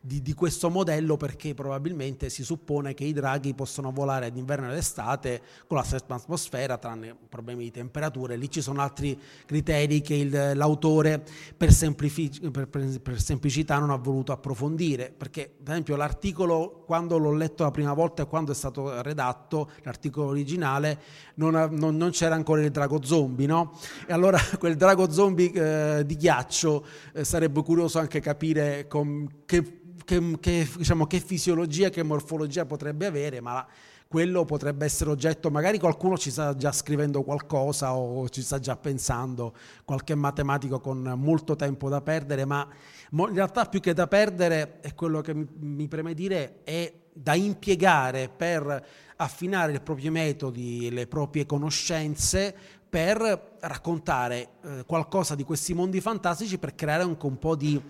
di, 0.00 0.22
di, 0.22 0.34
questo 0.34 0.70
modello 0.70 1.16
perché 1.16 1.54
probabilmente 1.54 2.28
si 2.28 2.44
suppone 2.44 2.94
che 2.94 3.04
i 3.04 3.12
draghi 3.12 3.54
possono 3.54 3.90
volare 3.90 4.30
d'inverno 4.30 4.70
ed 4.70 4.76
estate 4.76 5.42
con 5.66 5.78
la 5.78 5.82
stessa 5.82 6.04
atmosfera 6.08 6.78
tranne 6.78 7.16
problemi 7.28 7.64
di 7.64 7.70
temperature. 7.70 8.36
Lì 8.36 8.50
ci 8.50 8.60
sono 8.60 8.82
altri 8.82 9.18
criteri 9.46 10.00
che 10.00 10.14
il, 10.14 10.52
l'autore 10.54 11.24
per, 11.56 11.72
semplific- 11.72 12.48
per, 12.50 12.68
per, 12.68 13.00
per, 13.00 13.20
semplicità 13.20 13.78
non 13.78 13.90
ha 13.90 13.96
voluto 13.96 14.32
approfondire 14.32 15.12
perché 15.16 15.50
per 15.62 15.72
esempio 15.72 15.96
l'articolo 15.96 16.84
quando 16.86 17.18
l'ho 17.18 17.32
letto 17.32 17.64
la 17.64 17.70
prima 17.70 17.92
volta 17.94 18.22
e 18.22 18.26
quando 18.26 18.52
è 18.52 18.54
stato 18.54 19.02
redatto 19.02 19.70
l'articolo 19.82 20.28
originale 20.28 20.98
non, 21.34 21.68
non, 21.72 21.96
non 21.96 22.10
c'era 22.10 22.34
ancora 22.34 22.62
il 22.62 22.70
drago 22.70 23.04
zombie, 23.08 23.46
no? 23.46 23.78
E 24.06 24.12
allora 24.12 24.38
quel 24.60 24.76
drago 24.76 25.10
zombie 25.10 25.52
eh, 25.52 26.06
di 26.06 26.16
ghiaccio 26.16 26.84
eh, 27.14 27.24
sarebbe 27.24 27.62
curioso 27.62 27.98
anche 27.98 28.20
capire 28.20 28.86
com- 28.86 29.26
che 29.46 29.78
che, 30.08 30.38
che, 30.40 30.66
diciamo, 30.74 31.06
che 31.06 31.20
fisiologia, 31.20 31.90
che 31.90 32.02
morfologia 32.02 32.64
potrebbe 32.64 33.04
avere, 33.04 33.42
ma 33.42 33.66
quello 34.08 34.46
potrebbe 34.46 34.86
essere 34.86 35.10
oggetto, 35.10 35.50
magari 35.50 35.78
qualcuno 35.78 36.16
ci 36.16 36.30
sta 36.30 36.56
già 36.56 36.72
scrivendo 36.72 37.22
qualcosa 37.22 37.94
o 37.94 38.26
ci 38.30 38.40
sta 38.40 38.58
già 38.58 38.74
pensando, 38.74 39.54
qualche 39.84 40.14
matematico 40.14 40.80
con 40.80 41.12
molto 41.18 41.56
tempo 41.56 41.90
da 41.90 42.00
perdere, 42.00 42.46
ma 42.46 42.66
in 43.10 43.34
realtà 43.34 43.66
più 43.66 43.80
che 43.80 43.92
da 43.92 44.06
perdere 44.06 44.80
è 44.80 44.94
quello 44.94 45.20
che 45.20 45.34
mi 45.34 45.88
preme 45.88 46.14
dire 46.14 46.60
è 46.64 46.90
da 47.12 47.34
impiegare 47.34 48.30
per 48.34 48.86
affinare 49.16 49.72
i 49.72 49.80
propri 49.80 50.08
metodi, 50.08 50.88
le 50.90 51.06
proprie 51.06 51.44
conoscenze 51.44 52.56
per 52.88 53.56
raccontare 53.60 54.48
eh, 54.62 54.84
qualcosa 54.86 55.34
di 55.34 55.44
questi 55.44 55.74
mondi 55.74 56.00
fantastici 56.00 56.58
per 56.58 56.74
creare 56.74 57.02
anche 57.02 57.26
un 57.26 57.38
po' 57.38 57.54
di 57.54 57.80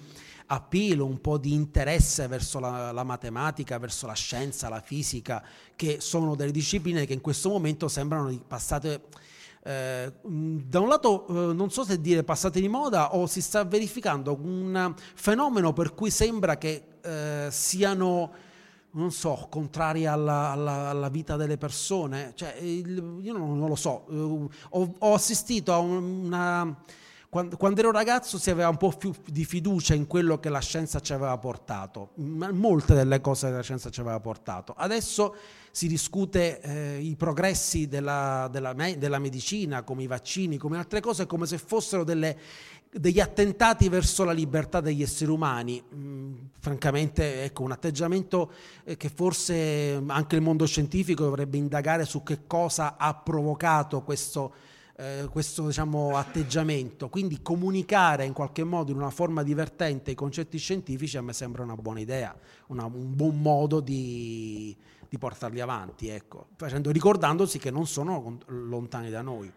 appeal, 0.47 1.01
un 1.01 1.21
po' 1.21 1.39
di 1.39 1.53
interesse 1.53 2.27
verso 2.27 2.59
la, 2.59 2.91
la, 2.91 3.05
matematica, 3.05 3.79
verso 3.79 4.07
la 4.07 4.15
scienza, 4.15 4.69
la 4.69 4.81
fisica, 4.81 5.45
che 5.77 5.99
sono 6.01 6.35
delle 6.35 6.51
discipline 6.51 7.07
che 7.07 7.13
in 7.13 7.21
questo 7.21 7.49
momento 7.49 7.89
sembrano 7.89 8.37
passate... 8.47 9.03
Eh, 9.61 10.13
da 10.23 10.79
un 10.79 10.89
lato 10.89 11.27
eh, 11.27 11.53
non 11.53 11.71
so 11.71 11.85
se 11.85 12.01
dire 12.01 12.23
passate 12.23 12.61
di 12.61 12.69
moda 12.69 13.17
o 13.17 13.27
si 13.27 13.43
sta 13.43 13.65
verificando 13.65 14.39
un 14.41 14.95
fenomeno 15.15 15.73
per 15.73 15.95
cui 15.95 16.11
sembra 16.11 16.57
che 16.57 16.85
eh, 17.03 17.49
siano 17.51 18.31
non 18.93 19.11
so, 19.13 19.47
contrari 19.51 20.07
alla, 20.07 20.51
alla, 20.51 20.89
alla, 20.89 21.09
vita 21.09 21.37
delle 21.37 21.57
persone. 21.57 22.33
Cioè, 22.35 22.57
io 22.61 23.33
non, 23.33 23.59
non, 23.59 23.69
lo 23.69 23.77
so, 23.77 24.05
uh, 24.09 24.51
ho, 24.71 24.95
ho, 24.99 25.15
assistito 25.15 25.73
a 25.73 25.79
una 25.79 26.77
quando, 27.31 27.57
quando, 27.59 27.81
ero 27.81 27.91
ragazzo 27.91 28.39
si 28.39 28.49
aveva 28.49 28.71
un 28.71 28.79
po' 28.79 28.91
più 28.91 29.13
di 29.27 29.45
fiducia 29.45 29.93
in 29.93 30.07
quello 30.07 30.41
che 30.41 30.49
la 30.49 30.61
scienza 30.61 31.01
ci 31.01 31.13
aveva 31.13 31.37
portato, 31.37 32.13
molte 32.17 32.95
delle 32.95 33.21
cose 33.21 33.49
che 33.49 33.53
la 33.53 33.63
scienza 33.63 33.91
ci 33.91 34.01
aveva 34.01 34.19
portato. 34.19 34.75
Adesso 34.75 35.35
si 35.71 35.89
discute 35.89 36.61
eh, 36.61 36.99
i 37.01 37.17
progressi 37.17 37.87
della, 37.87 38.49
della, 38.51 38.73
della, 38.73 39.19
medicina, 39.19 39.83
come 39.83 40.05
i 40.05 40.07
vaccini, 40.07 40.57
come 40.57 40.79
altre 40.79 41.01
cose, 41.01 41.27
come 41.27 41.45
se 41.45 41.59
fossero 41.59 42.03
delle, 42.03 42.37
degli 42.91 43.21
attentati 43.21 43.91
verso 43.91 44.25
la 44.25 44.33
libertà 44.33 44.81
degli 44.81 45.03
esseri 45.03 45.31
umani. 45.31 45.83
Mm, 45.95 46.35
francamente, 46.59 47.45
ecco, 47.45 47.63
un 47.63 47.73
atteggiamento 47.73 48.53
eh, 48.85 48.97
che 48.97 49.11
forse 49.11 50.03
anche 50.07 50.37
il 50.37 50.43
mondo 50.43 50.67
scientifico 50.67 51.25
dovrebbe 51.25 51.59
indagare 51.59 52.07
su 52.07 52.23
che 52.23 52.47
cosa 52.47 52.97
ha 52.97 53.15
provocato 53.15 54.03
questo 54.03 54.53
eh, 55.01 55.29
questo 55.31 55.67
diciamo, 55.67 56.17
atteggiamento. 56.17 57.09
Quindi 57.09 57.41
comunicare 57.41 58.25
in 58.25 58.33
qualche 58.33 58.65
modo 58.65 58.91
in 58.91 58.97
una 58.97 59.11
forma 59.11 59.45
divertente 59.45 60.11
i 60.11 60.15
concetti 60.17 60.59
scientifici 60.59 61.17
a 61.17 61.23
me 61.23 61.33
sembra 61.33 61.63
una 61.63 61.77
buona 61.77 62.01
idea, 62.01 62.37
una, 62.67 62.85
un 62.85 63.15
buon 63.15 63.41
modo 63.41 63.79
di, 63.79 64.77
di 65.09 65.17
portarli 65.17 65.61
avanti, 65.61 66.09
ecco, 66.09 66.49
facendo, 66.57 66.91
ricordandosi 66.91 67.59
che 67.59 67.71
non 67.71 67.87
sono 67.87 68.39
lontani 68.47 69.09
da 69.09 69.23
noi. 69.23 69.51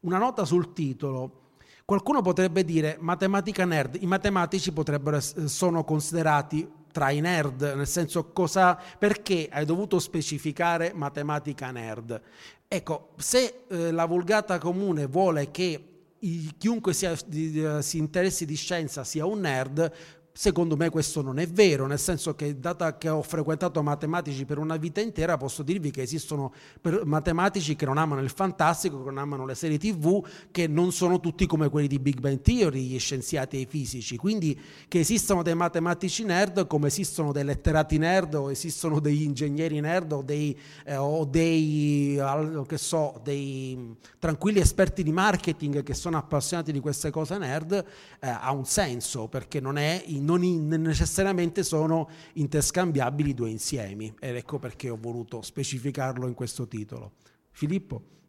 Una 0.00 0.18
nota 0.18 0.44
sul 0.44 0.74
titolo. 0.74 1.40
Qualcuno 1.84 2.20
potrebbe 2.20 2.62
dire 2.64 2.96
matematica 3.00 3.64
nerd, 3.64 3.96
i 4.00 4.06
matematici 4.06 4.72
sono 5.46 5.84
considerati 5.84 6.70
tra 6.92 7.10
i 7.10 7.20
nerd, 7.20 7.72
nel 7.74 7.88
senso 7.88 8.30
cosa, 8.32 8.78
perché 8.98 9.48
hai 9.50 9.64
dovuto 9.64 9.98
specificare 9.98 10.92
matematica 10.94 11.70
nerd? 11.72 12.20
Ecco, 12.68 13.10
se 13.16 13.64
eh, 13.68 13.90
la 13.90 14.06
vulgata 14.06 14.58
comune 14.58 15.06
vuole 15.06 15.50
che 15.50 15.86
chiunque 16.56 16.92
sia, 16.92 17.16
di, 17.26 17.58
uh, 17.58 17.80
si 17.80 17.98
interessi 17.98 18.44
di 18.44 18.54
scienza 18.54 19.02
sia 19.02 19.26
un 19.26 19.40
nerd, 19.40 19.92
Secondo 20.34 20.78
me 20.78 20.88
questo 20.88 21.20
non 21.20 21.38
è 21.38 21.46
vero, 21.46 21.86
nel 21.86 21.98
senso 21.98 22.34
che 22.34 22.58
data 22.58 22.96
che 22.96 23.10
ho 23.10 23.20
frequentato 23.20 23.82
matematici 23.82 24.46
per 24.46 24.56
una 24.56 24.76
vita 24.76 25.02
intera, 25.02 25.36
posso 25.36 25.62
dirvi 25.62 25.90
che 25.90 26.00
esistono 26.00 26.54
matematici 27.04 27.76
che 27.76 27.84
non 27.84 27.98
amano 27.98 28.22
il 28.22 28.30
fantastico, 28.30 29.02
che 29.02 29.10
non 29.10 29.18
amano 29.18 29.44
le 29.44 29.54
serie 29.54 29.76
tv, 29.76 30.24
che 30.50 30.66
non 30.66 30.90
sono 30.90 31.20
tutti 31.20 31.44
come 31.46 31.68
quelli 31.68 31.86
di 31.86 31.98
Big 31.98 32.18
Bang 32.18 32.40
Theory, 32.40 32.80
gli 32.80 32.98
scienziati 32.98 33.56
e 33.56 33.60
i 33.60 33.66
fisici. 33.66 34.16
Quindi 34.16 34.58
che 34.88 35.00
esistono 35.00 35.42
dei 35.42 35.54
matematici 35.54 36.24
nerd 36.24 36.66
come 36.66 36.86
esistono 36.86 37.30
dei 37.30 37.44
letterati 37.44 37.98
nerd 37.98 38.32
o 38.34 38.50
esistono 38.50 39.00
degli 39.00 39.22
ingegneri 39.22 39.80
nerd 39.80 40.12
o 40.12 40.22
dei, 40.22 40.58
eh, 40.86 40.96
o 40.96 41.26
dei, 41.26 42.18
che 42.66 42.78
so, 42.78 43.20
dei 43.22 43.94
tranquilli 44.18 44.60
esperti 44.60 45.02
di 45.02 45.12
marketing 45.12 45.82
che 45.82 45.92
sono 45.92 46.16
appassionati 46.16 46.72
di 46.72 46.80
queste 46.80 47.10
cose 47.10 47.36
nerd, 47.36 47.72
eh, 48.18 48.28
ha 48.28 48.50
un 48.52 48.64
senso 48.64 49.28
perché 49.28 49.60
non 49.60 49.76
è 49.76 50.02
in 50.06 50.21
non 50.22 50.40
necessariamente 50.40 51.62
sono 51.62 52.08
interscambiabili 52.34 53.34
due 53.34 53.50
insiemi 53.50 54.14
ed 54.18 54.36
ecco 54.36 54.58
perché 54.58 54.88
ho 54.88 54.98
voluto 55.00 55.42
specificarlo 55.42 56.26
in 56.26 56.34
questo 56.34 56.66
titolo. 56.66 57.12
Filippo? 57.50 58.21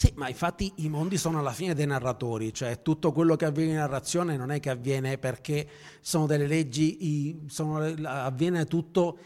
Sì, 0.00 0.14
ma 0.14 0.30
infatti 0.30 0.72
i 0.76 0.88
mondi 0.88 1.18
sono 1.18 1.40
alla 1.40 1.52
fine 1.52 1.74
dei 1.74 1.84
narratori, 1.84 2.54
cioè 2.54 2.80
tutto 2.80 3.12
quello 3.12 3.36
che 3.36 3.44
avviene 3.44 3.72
in 3.72 3.76
narrazione 3.76 4.34
non 4.34 4.50
è 4.50 4.58
che 4.58 4.70
avviene 4.70 5.18
perché 5.18 5.68
sono 6.00 6.24
delle 6.24 6.46
leggi, 6.46 7.44
sono, 7.48 7.84
avviene 8.04 8.64
tutto 8.64 9.18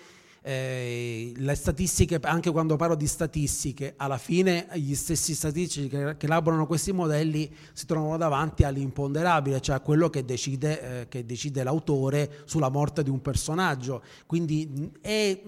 eh, 0.43 1.33
le 1.37 1.55
statistiche, 1.55 2.19
anche 2.23 2.51
quando 2.51 2.75
parlo 2.75 2.97
di 2.97 3.07
statistiche, 3.07 3.95
alla 3.97 4.19
fine 4.19 4.67
gli 4.75 4.95
stessi 4.95 5.33
statistici 5.35 5.89
che, 5.89 6.17
che, 6.17 6.27
elaborano 6.27 6.67
questi 6.67 6.93
modelli 6.93 7.51
si 7.73 7.87
trovano 7.87 8.17
davanti 8.17 8.65
all'imponderabile, 8.65 9.61
cioè 9.61 9.77
a 9.77 9.81
quello 9.81 10.11
che 10.11 10.25
decide, 10.25 11.03
eh, 11.03 11.09
che 11.09 11.25
decide 11.25 11.63
l'autore 11.63 12.43
sulla 12.47 12.69
morte 12.69 13.03
di 13.03 13.11
un 13.11 13.23
personaggio. 13.23 14.03
Quindi 14.27 14.91
è, 15.01 15.41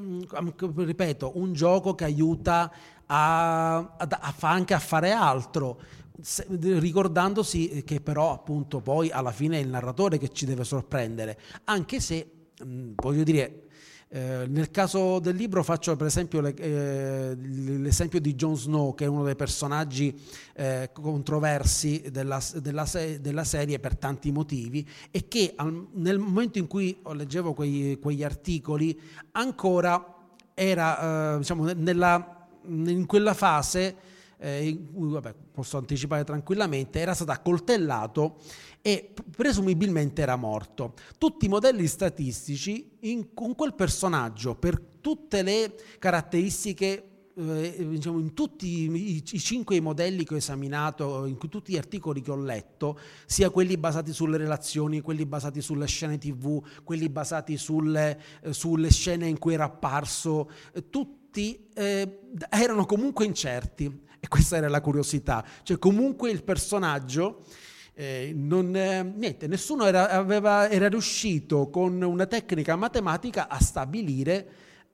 ripeto, 0.76 1.32
un 1.34 1.52
gioco 1.52 1.94
che 1.94 2.04
aiuta 2.04 2.72
a, 3.06 3.76
a, 3.76 3.96
a 3.98 4.34
anche 4.40 4.74
a 4.74 4.78
fare 4.78 5.12
altro, 5.12 5.80
se, 6.20 6.46
ricordandosi 6.48 7.82
che 7.84 8.00
però 8.00 8.32
appunto 8.32 8.80
poi 8.80 9.10
alla 9.10 9.32
fine 9.32 9.58
è 9.58 9.60
il 9.60 9.68
narratore 9.68 10.18
che 10.18 10.30
ci 10.30 10.46
deve 10.46 10.64
sorprendere, 10.64 11.38
anche 11.64 12.00
se 12.00 12.30
mh, 12.64 12.92
voglio 12.96 13.22
dire 13.22 13.66
eh, 14.08 14.46
nel 14.48 14.70
caso 14.70 15.18
del 15.18 15.34
libro 15.34 15.64
faccio 15.64 15.96
per 15.96 16.06
esempio 16.06 16.40
le, 16.40 16.54
eh, 16.54 17.34
l'esempio 17.36 18.20
di 18.20 18.36
Jon 18.36 18.56
Snow, 18.56 18.94
che 18.94 19.04
è 19.04 19.08
uno 19.08 19.24
dei 19.24 19.34
personaggi 19.34 20.16
eh, 20.54 20.90
controversi 20.92 22.04
della, 22.12 22.40
della, 22.54 22.86
della, 23.20 23.44
serie 23.44 23.80
per 23.80 23.96
tanti 23.96 24.30
motivi 24.30 24.88
e 25.10 25.26
che 25.26 25.54
al, 25.56 25.88
nel 25.94 26.20
momento 26.20 26.58
in 26.58 26.68
cui 26.68 26.96
leggevo 27.04 27.52
quei, 27.52 27.98
quegli 28.00 28.22
articoli 28.22 28.98
ancora 29.32 30.14
era 30.54 31.34
eh, 31.34 31.38
diciamo, 31.38 31.72
nella 31.72 32.35
in 32.68 33.06
quella 33.06 33.34
fase, 33.34 33.96
eh, 34.38 34.78
vabbè, 34.92 35.34
posso 35.52 35.78
anticipare 35.78 36.24
tranquillamente, 36.24 37.00
era 37.00 37.14
stato 37.14 37.30
accoltellato 37.30 38.38
e 38.82 39.12
presumibilmente 39.34 40.22
era 40.22 40.36
morto. 40.36 40.94
Tutti 41.18 41.46
i 41.46 41.48
modelli 41.48 41.86
statistici 41.86 42.96
in, 43.00 43.34
con 43.34 43.54
quel 43.54 43.74
personaggio, 43.74 44.54
per 44.54 44.80
tutte 45.00 45.42
le 45.42 45.74
caratteristiche 45.98 47.10
eh, 47.38 47.86
diciamo, 47.88 48.18
in 48.18 48.32
tutti 48.32 48.90
i, 48.90 49.16
i, 49.16 49.38
cinque 49.38 49.80
modelli 49.80 50.24
che 50.24 50.34
ho 50.34 50.36
esaminato, 50.38 51.26
in 51.26 51.36
tutti 51.36 51.72
gli 51.72 51.76
articoli 51.76 52.20
che 52.22 52.30
ho 52.30 52.36
letto, 52.36 52.98
sia 53.26 53.50
quelli 53.50 53.76
basati 53.76 54.12
sulle 54.12 54.38
relazioni, 54.38 55.00
quelli 55.00 55.26
basati 55.26 55.60
sulle 55.60 55.86
scene 55.86 56.16
tv, 56.16 56.64
quelli 56.82 57.08
basati 57.08 57.56
sulle, 57.56 58.20
eh, 58.42 58.52
sulle 58.52 58.90
scene 58.90 59.26
in 59.26 59.38
cui 59.38 59.54
era 59.54 59.64
apparso, 59.64 60.50
eh, 60.72 60.88
tutti 60.88 61.25
tutti 61.36 61.68
eh, 61.74 62.20
erano 62.48 62.86
comunque 62.86 63.26
incerti 63.26 64.04
e 64.18 64.26
questa 64.28 64.56
era 64.56 64.70
la 64.70 64.80
curiosità, 64.80 65.44
cioè 65.62 65.78
comunque 65.78 66.30
il 66.30 66.42
personaggio 66.42 67.44
eh, 67.92 68.32
non, 68.34 68.74
eh, 68.74 69.02
niente, 69.02 69.46
nessuno 69.46 69.84
era, 69.84 70.08
aveva, 70.08 70.70
era 70.70 70.88
riuscito 70.88 71.68
con 71.68 72.00
una 72.00 72.24
tecnica 72.24 72.74
matematica 72.76 73.48
a 73.48 73.60
stabilire 73.60 74.48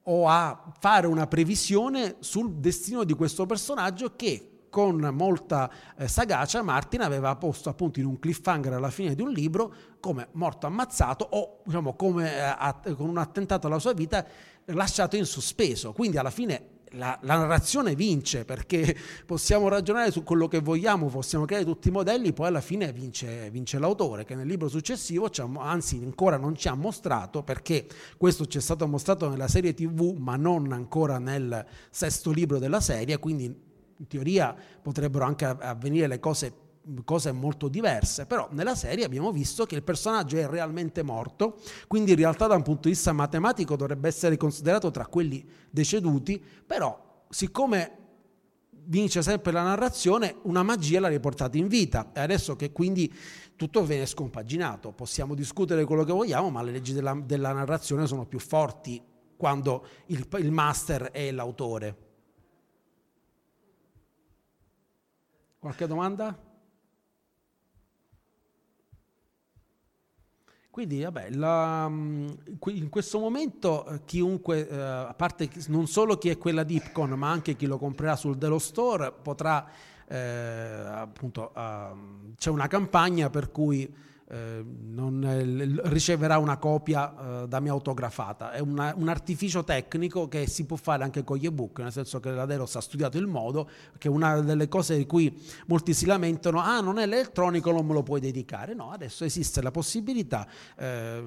o 0.05 0.29
a 0.29 0.73
fare 0.81 1.07
una 1.07 1.29
previsione 1.29 2.17
sul 2.19 2.55
destino 2.55 3.05
di 3.05 3.13
questo 3.15 3.47
personaggio 3.47 4.17
che 4.17 4.52
con 4.73 5.07
molta 5.13 5.71
eh, 5.99 6.09
sagacia 6.09 6.63
Martin 6.63 7.03
aveva 7.03 7.37
posto 7.37 7.69
appunto 7.69 8.01
in 8.01 8.07
un 8.07 8.19
cliffhanger 8.19 8.73
alla 8.73 8.89
fine 8.89 9.15
di 9.15 9.21
un 9.21 9.31
libro 9.31 9.75
come 10.01 10.29
morto 10.33 10.67
ammazzato 10.67 11.29
o 11.31 11.59
diciamo 11.63 11.95
come 11.95 12.35
eh, 12.35 12.41
a, 12.41 12.81
con 12.97 13.07
un 13.07 13.19
attentato 13.19 13.67
alla 13.67 13.79
sua 13.79 13.93
vita 13.93 14.27
lasciato 14.67 15.17
in 15.17 15.27
sospeso. 15.27 15.93
Quindi 15.93 16.17
alla 16.17 16.31
fine 16.31 16.81
la, 16.93 17.19
la, 17.21 17.37
narrazione 17.37 17.95
vince 17.95 18.47
perché 18.47 18.97
possiamo 19.27 19.69
ragionare 19.69 20.11
su 20.11 20.23
quello 20.23 20.49
che 20.49 20.61
vogliamo, 20.61 21.09
possiamo 21.09 21.45
creare 21.45 21.67
tutti 21.67 21.89
i 21.89 21.91
modelli, 21.91 22.33
poi 22.33 22.47
alla 22.47 22.63
fine 22.63 22.91
vince, 22.93 23.51
vince 23.51 23.79
l'autore 23.79 24.25
che 24.25 24.35
nel 24.35 24.47
libro 24.47 24.69
successivo, 24.69 25.31
anzi 25.59 26.01
ancora 26.03 26.39
non 26.39 26.57
ci 26.57 26.69
ha 26.69 26.75
mostrato 26.75 27.43
perché 27.43 27.87
questo 28.17 28.47
ci 28.47 28.57
è 28.57 28.63
stato 28.63 28.87
mostrato 28.87 29.29
nella 29.29 29.49
serie 29.49 29.75
tv 29.75 30.17
ma 30.19 30.37
non 30.37 30.73
ancora 30.73 31.19
nel 31.19 31.63
sesto 31.91 32.31
libro 32.31 32.59
della 32.59 32.81
serie, 32.81 33.19
quindi 33.19 33.71
in 34.03 34.09
teoria 34.09 34.55
potrebbero 34.83 35.25
anche 35.25 35.45
avvenire 35.45 36.09
le 36.09 36.19
cose 36.19 36.71
cose 37.05 37.31
molto 37.31 37.69
diverse, 37.69 38.27
però 38.27 38.49
nella 38.51 38.75
serie 38.75 39.05
abbiamo 39.05 39.31
visto 39.31 39.67
che 39.67 39.77
il 39.77 39.85
personaggio 39.85 40.37
è 40.37 40.49
realmente 40.49 41.05
morto, 41.05 41.61
quindi 41.87 42.11
in 42.11 42.17
realtà 42.17 42.49
da 42.49 42.57
un 42.57 42.63
punto 42.63 42.89
di 42.89 42.95
vista 42.95 43.13
matematico 43.13 43.77
dovrebbe 43.77 44.09
essere 44.09 44.37
considerato 44.37 44.91
tra 44.91 45.07
quelli 45.07 45.49
deceduti, 45.71 46.43
però 46.67 47.25
siccome 47.29 47.99
vince 48.87 49.23
sempre 49.23 49.53
la 49.53 49.63
narrazione, 49.63 50.39
una 50.43 50.65
magia 50.65 50.99
l'ha 50.99 51.07
riportata 51.07 51.57
in 51.57 51.69
vita 51.69 52.11
e 52.13 52.19
adesso 52.19 52.57
che 52.57 52.73
quindi 52.73 53.15
tutto 53.55 53.85
viene 53.85 54.05
scompaginato, 54.05 54.91
possiamo 54.91 55.37
discutere 55.37 55.85
quello 55.85 56.03
che 56.03 56.11
vogliamo, 56.11 56.51
ma 56.51 56.63
le 56.63 56.73
leggi 56.73 56.93
della, 56.93 57.17
della 57.25 57.53
narrazione 57.53 58.09
sono 58.09 58.27
più 58.27 58.41
forti 58.41 59.01
quando 59.37 59.87
il, 60.07 60.27
il 60.39 60.51
master 60.51 61.13
è 61.13 61.31
l'autore. 61.31 62.11
Qualche 65.63 65.87
domanda? 65.87 66.37
Quindi, 70.69 71.03
vabbè, 71.05 71.31
la, 71.31 71.89
mm, 71.89 72.31
in 72.71 72.89
questo 72.89 73.21
momento 73.21 73.87
eh, 73.87 74.05
chiunque, 74.05 74.69
eh, 74.69 74.77
a 74.77 75.15
parte 75.15 75.49
non 75.69 75.87
solo 75.87 76.19
chi 76.19 76.31
è 76.31 76.37
quella 76.37 76.65
di 76.65 76.75
Ipcon, 76.75 77.11
ma 77.11 77.31
anche 77.31 77.55
chi 77.55 77.67
lo 77.67 77.79
comprerà 77.79 78.17
sul 78.17 78.39
Delo 78.39 78.59
Store, 78.59 79.13
potrà, 79.13 79.65
eh, 80.09 80.17
appunto, 80.17 81.53
uh, 81.55 82.35
c'è 82.35 82.51
una 82.51 82.67
campagna 82.67 83.31
per 83.31 83.53
cui 83.53 83.89
eh, 84.33 84.65
non, 84.65 85.81
riceverà 85.85 86.39
una 86.39 86.57
copia 86.57 87.43
eh, 87.43 87.49
da 87.49 87.61
me 87.61 87.69
autografata. 87.69 88.53
È 88.53 88.61
una, 88.61 88.95
un 88.97 89.09
artificio 89.09 89.63
tecnico 89.63 90.27
che 90.27 90.49
si 90.49 90.65
può 90.65 90.79
fare 90.79 91.05
anche 91.05 91.23
con 91.23 91.37
gli 91.37 91.45
ebook, 91.45 91.81
nel 91.81 91.93
senso 91.93 92.19
che 92.19 92.31
la 92.31 92.47
Delos 92.47 92.75
ha 92.77 92.81
studiato 92.81 93.19
il 93.19 93.27
modo, 93.27 93.69
che 93.99 94.09
una 94.09 94.41
delle 94.41 94.69
cose 94.69 94.97
di 94.97 95.05
cui 95.05 95.39
molti 95.67 95.93
si 95.93 96.07
lamentano, 96.07 96.61
ah 96.61 96.81
non 96.81 96.99
è 96.99 97.03
elettronico, 97.03 97.73
non 97.73 97.85
me 97.85 97.93
lo 97.93 98.03
puoi 98.03 98.21
dedicare. 98.21 98.73
No, 98.73 98.91
adesso 98.91 99.25
esiste 99.25 99.61
la 99.61 99.71
possibilità, 99.71 100.47
eh, 100.79 101.23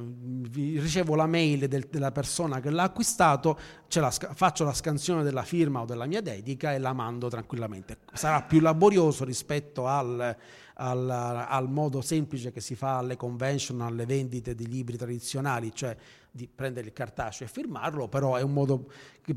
ricevo 0.52 1.13
la 1.13 1.28
mail 1.28 1.68
del, 1.68 1.88
della 1.88 2.12
persona 2.12 2.60
che 2.60 2.72
l'ha 2.72 2.84
acquistato, 2.84 3.60
la, 3.94 4.10
faccio 4.10 4.63
la 4.63 4.74
scansione 4.74 5.22
della 5.22 5.44
firma 5.44 5.82
o 5.82 5.86
della 5.86 6.08
mia 6.08 6.22
dedica 6.22 6.74
e 6.74 6.80
la 6.80 6.94
mando 6.94 7.28
tranquillamente. 7.28 8.00
Sarà 8.13 8.41
più 8.41 8.62
laborioso 8.62 9.24
rispetto 9.26 9.86
al 9.86 10.36
al, 10.76 11.10
al, 11.10 11.70
modo 11.70 12.02
semplice 12.02 12.52
che 12.52 12.62
si 12.62 12.76
fa 12.76 12.98
alle 12.98 13.16
convention, 13.16 13.82
alle 13.82 14.06
vendite 14.06 14.56
di 14.56 14.68
libri 14.68 14.98
tradizionali, 14.98 15.72
cioè 15.74 15.96
di 16.32 16.50
prendere 16.54 16.88
il 16.88 16.94
cartaceo 16.94 17.48
e 17.48 17.50
firmarlo, 17.50 18.08
però 18.08 18.36
è 18.36 18.42
un 18.42 18.54
modo 18.54 18.90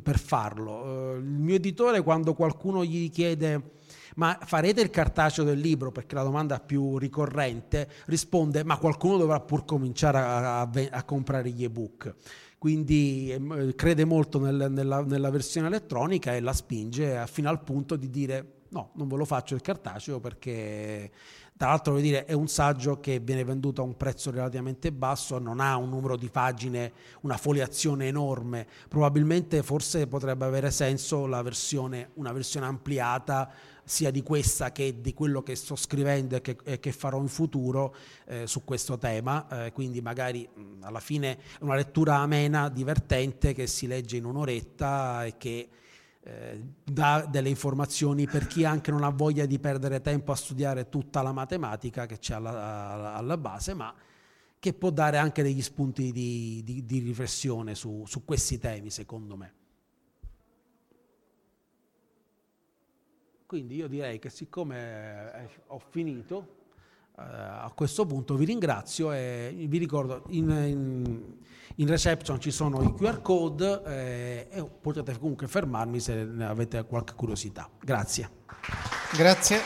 per 0.02 0.18
farlo. 0.18 0.72
Uh, 0.72 1.16
il 1.16 1.22
mio 1.22 1.54
editore 1.54 2.02
quando 2.02 2.34
qualcuno 2.34 2.84
gli 2.84 3.10
chiede 3.10 3.76
ma 4.16 4.38
farete 4.42 4.80
il 4.80 4.90
cartaceo 4.90 5.44
del 5.44 5.58
libro 5.58 5.92
perché 5.92 6.14
la 6.14 6.22
domanda 6.22 6.58
più 6.58 6.98
ricorrente 6.98 7.88
risponde 8.06 8.64
ma 8.64 8.76
qualcuno 8.76 9.16
dovrà 9.16 9.40
pur 9.40 9.64
cominciare 9.64 10.18
a, 10.18 10.60
a, 10.62 10.70
a 10.90 11.04
comprare 11.04 11.50
gli 11.50 11.62
ebook 11.62 12.14
quindi 12.58 13.30
eh, 13.30 13.74
crede 13.76 14.04
molto 14.04 14.40
nel, 14.40 14.66
nella, 14.70 15.02
nella, 15.02 15.30
versione 15.30 15.68
elettronica 15.68 16.34
e 16.34 16.40
la 16.40 16.52
spinge 16.52 17.24
fino 17.28 17.48
al 17.48 17.62
punto 17.62 17.94
di 17.94 18.10
dire 18.10 18.57
No, 18.70 18.90
non 18.94 19.08
ve 19.08 19.16
lo 19.16 19.24
faccio 19.24 19.54
il 19.54 19.62
cartaceo 19.62 20.20
perché 20.20 21.10
tra 21.58 21.70
l'altro 21.70 21.94
voglio 21.94 22.04
dire, 22.04 22.24
è 22.24 22.34
un 22.34 22.46
saggio 22.46 23.00
che 23.00 23.18
viene 23.18 23.42
venduto 23.42 23.82
a 23.82 23.84
un 23.84 23.96
prezzo 23.96 24.30
relativamente 24.30 24.92
basso, 24.92 25.40
non 25.40 25.58
ha 25.58 25.76
un 25.76 25.88
numero 25.88 26.16
di 26.16 26.30
pagine, 26.30 26.92
una 27.22 27.36
foliazione 27.36 28.06
enorme. 28.06 28.64
Probabilmente 28.88 29.64
forse 29.64 30.06
potrebbe 30.06 30.44
avere 30.44 30.70
senso 30.70 31.26
versione, 31.42 32.10
una 32.14 32.30
versione 32.30 32.66
ampliata 32.66 33.50
sia 33.82 34.12
di 34.12 34.22
questa 34.22 34.70
che 34.70 35.00
di 35.00 35.12
quello 35.12 35.42
che 35.42 35.56
sto 35.56 35.74
scrivendo 35.74 36.36
e 36.36 36.42
che, 36.42 36.58
e 36.62 36.78
che 36.78 36.92
farò 36.92 37.18
in 37.20 37.26
futuro 37.26 37.92
eh, 38.26 38.46
su 38.46 38.62
questo 38.62 38.96
tema. 38.96 39.64
Eh, 39.64 39.72
quindi 39.72 40.00
magari 40.00 40.48
mh, 40.48 40.84
alla 40.84 41.00
fine 41.00 41.38
una 41.62 41.74
lettura 41.74 42.18
amena, 42.18 42.68
divertente, 42.68 43.52
che 43.52 43.66
si 43.66 43.88
legge 43.88 44.16
in 44.16 44.26
un'oretta 44.26 45.24
e 45.24 45.36
che 45.36 45.68
eh, 46.28 46.60
dà 46.84 47.26
delle 47.26 47.48
informazioni 47.48 48.26
per 48.26 48.46
chi 48.46 48.62
anche 48.62 48.90
non 48.90 49.02
ha 49.02 49.08
voglia 49.08 49.46
di 49.46 49.58
perdere 49.58 50.02
tempo 50.02 50.30
a 50.30 50.36
studiare 50.36 50.90
tutta 50.90 51.22
la 51.22 51.32
matematica 51.32 52.04
che 52.04 52.18
c'è 52.18 52.34
alla, 52.34 53.14
alla 53.14 53.38
base, 53.38 53.72
ma 53.72 53.94
che 54.58 54.74
può 54.74 54.90
dare 54.90 55.16
anche 55.16 55.42
degli 55.42 55.62
spunti 55.62 56.12
di, 56.12 56.60
di, 56.64 56.84
di 56.84 56.98
riflessione 56.98 57.74
su, 57.74 58.04
su 58.06 58.26
questi 58.26 58.58
temi, 58.58 58.90
secondo 58.90 59.36
me. 59.36 59.54
Quindi 63.46 63.76
io 63.76 63.88
direi 63.88 64.18
che 64.18 64.28
siccome 64.28 65.32
eh, 65.32 65.48
ho 65.68 65.78
finito, 65.78 66.56
a 67.18 67.72
questo 67.74 68.06
punto 68.06 68.36
vi 68.36 68.44
ringrazio 68.44 69.12
e 69.12 69.52
vi 69.68 69.78
ricordo 69.78 70.22
in, 70.28 70.48
in, 70.50 71.36
in 71.76 71.86
reception 71.88 72.40
ci 72.40 72.52
sono 72.52 72.82
i 72.82 72.94
QR 72.94 73.20
code 73.20 73.82
eh, 73.84 74.48
e 74.50 74.64
potete 74.80 75.18
comunque 75.18 75.48
fermarmi 75.48 75.98
se 75.98 76.28
avete 76.40 76.84
qualche 76.84 77.14
curiosità. 77.14 77.68
Grazie. 77.80 78.30
Grazie. 79.16 79.60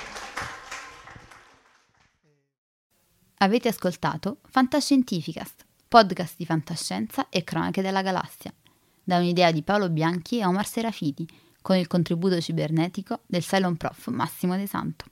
Avete 3.39 3.69
ascoltato 3.69 4.39
Fantascientificast, 4.49 5.67
podcast 5.89 6.37
di 6.39 6.47
fantascienza 6.47 7.29
e 7.29 7.43
cronache 7.43 7.83
della 7.83 8.01
galassia, 8.01 8.55
da 9.03 9.19
un'idea 9.19 9.51
di 9.51 9.63
Paolo 9.63 9.91
Bianchi 9.91 10.39
e 10.39 10.47
Omar 10.47 10.67
Serafiti, 10.67 11.27
con 11.61 11.77
il 11.77 11.87
contributo 11.87 12.41
cibernetico 12.41 13.21
del 13.27 13.43
Cylon 13.43 13.77
Prof 13.77 14.07
Massimo 14.09 14.57
De 14.57 14.67
Santo. 14.67 15.12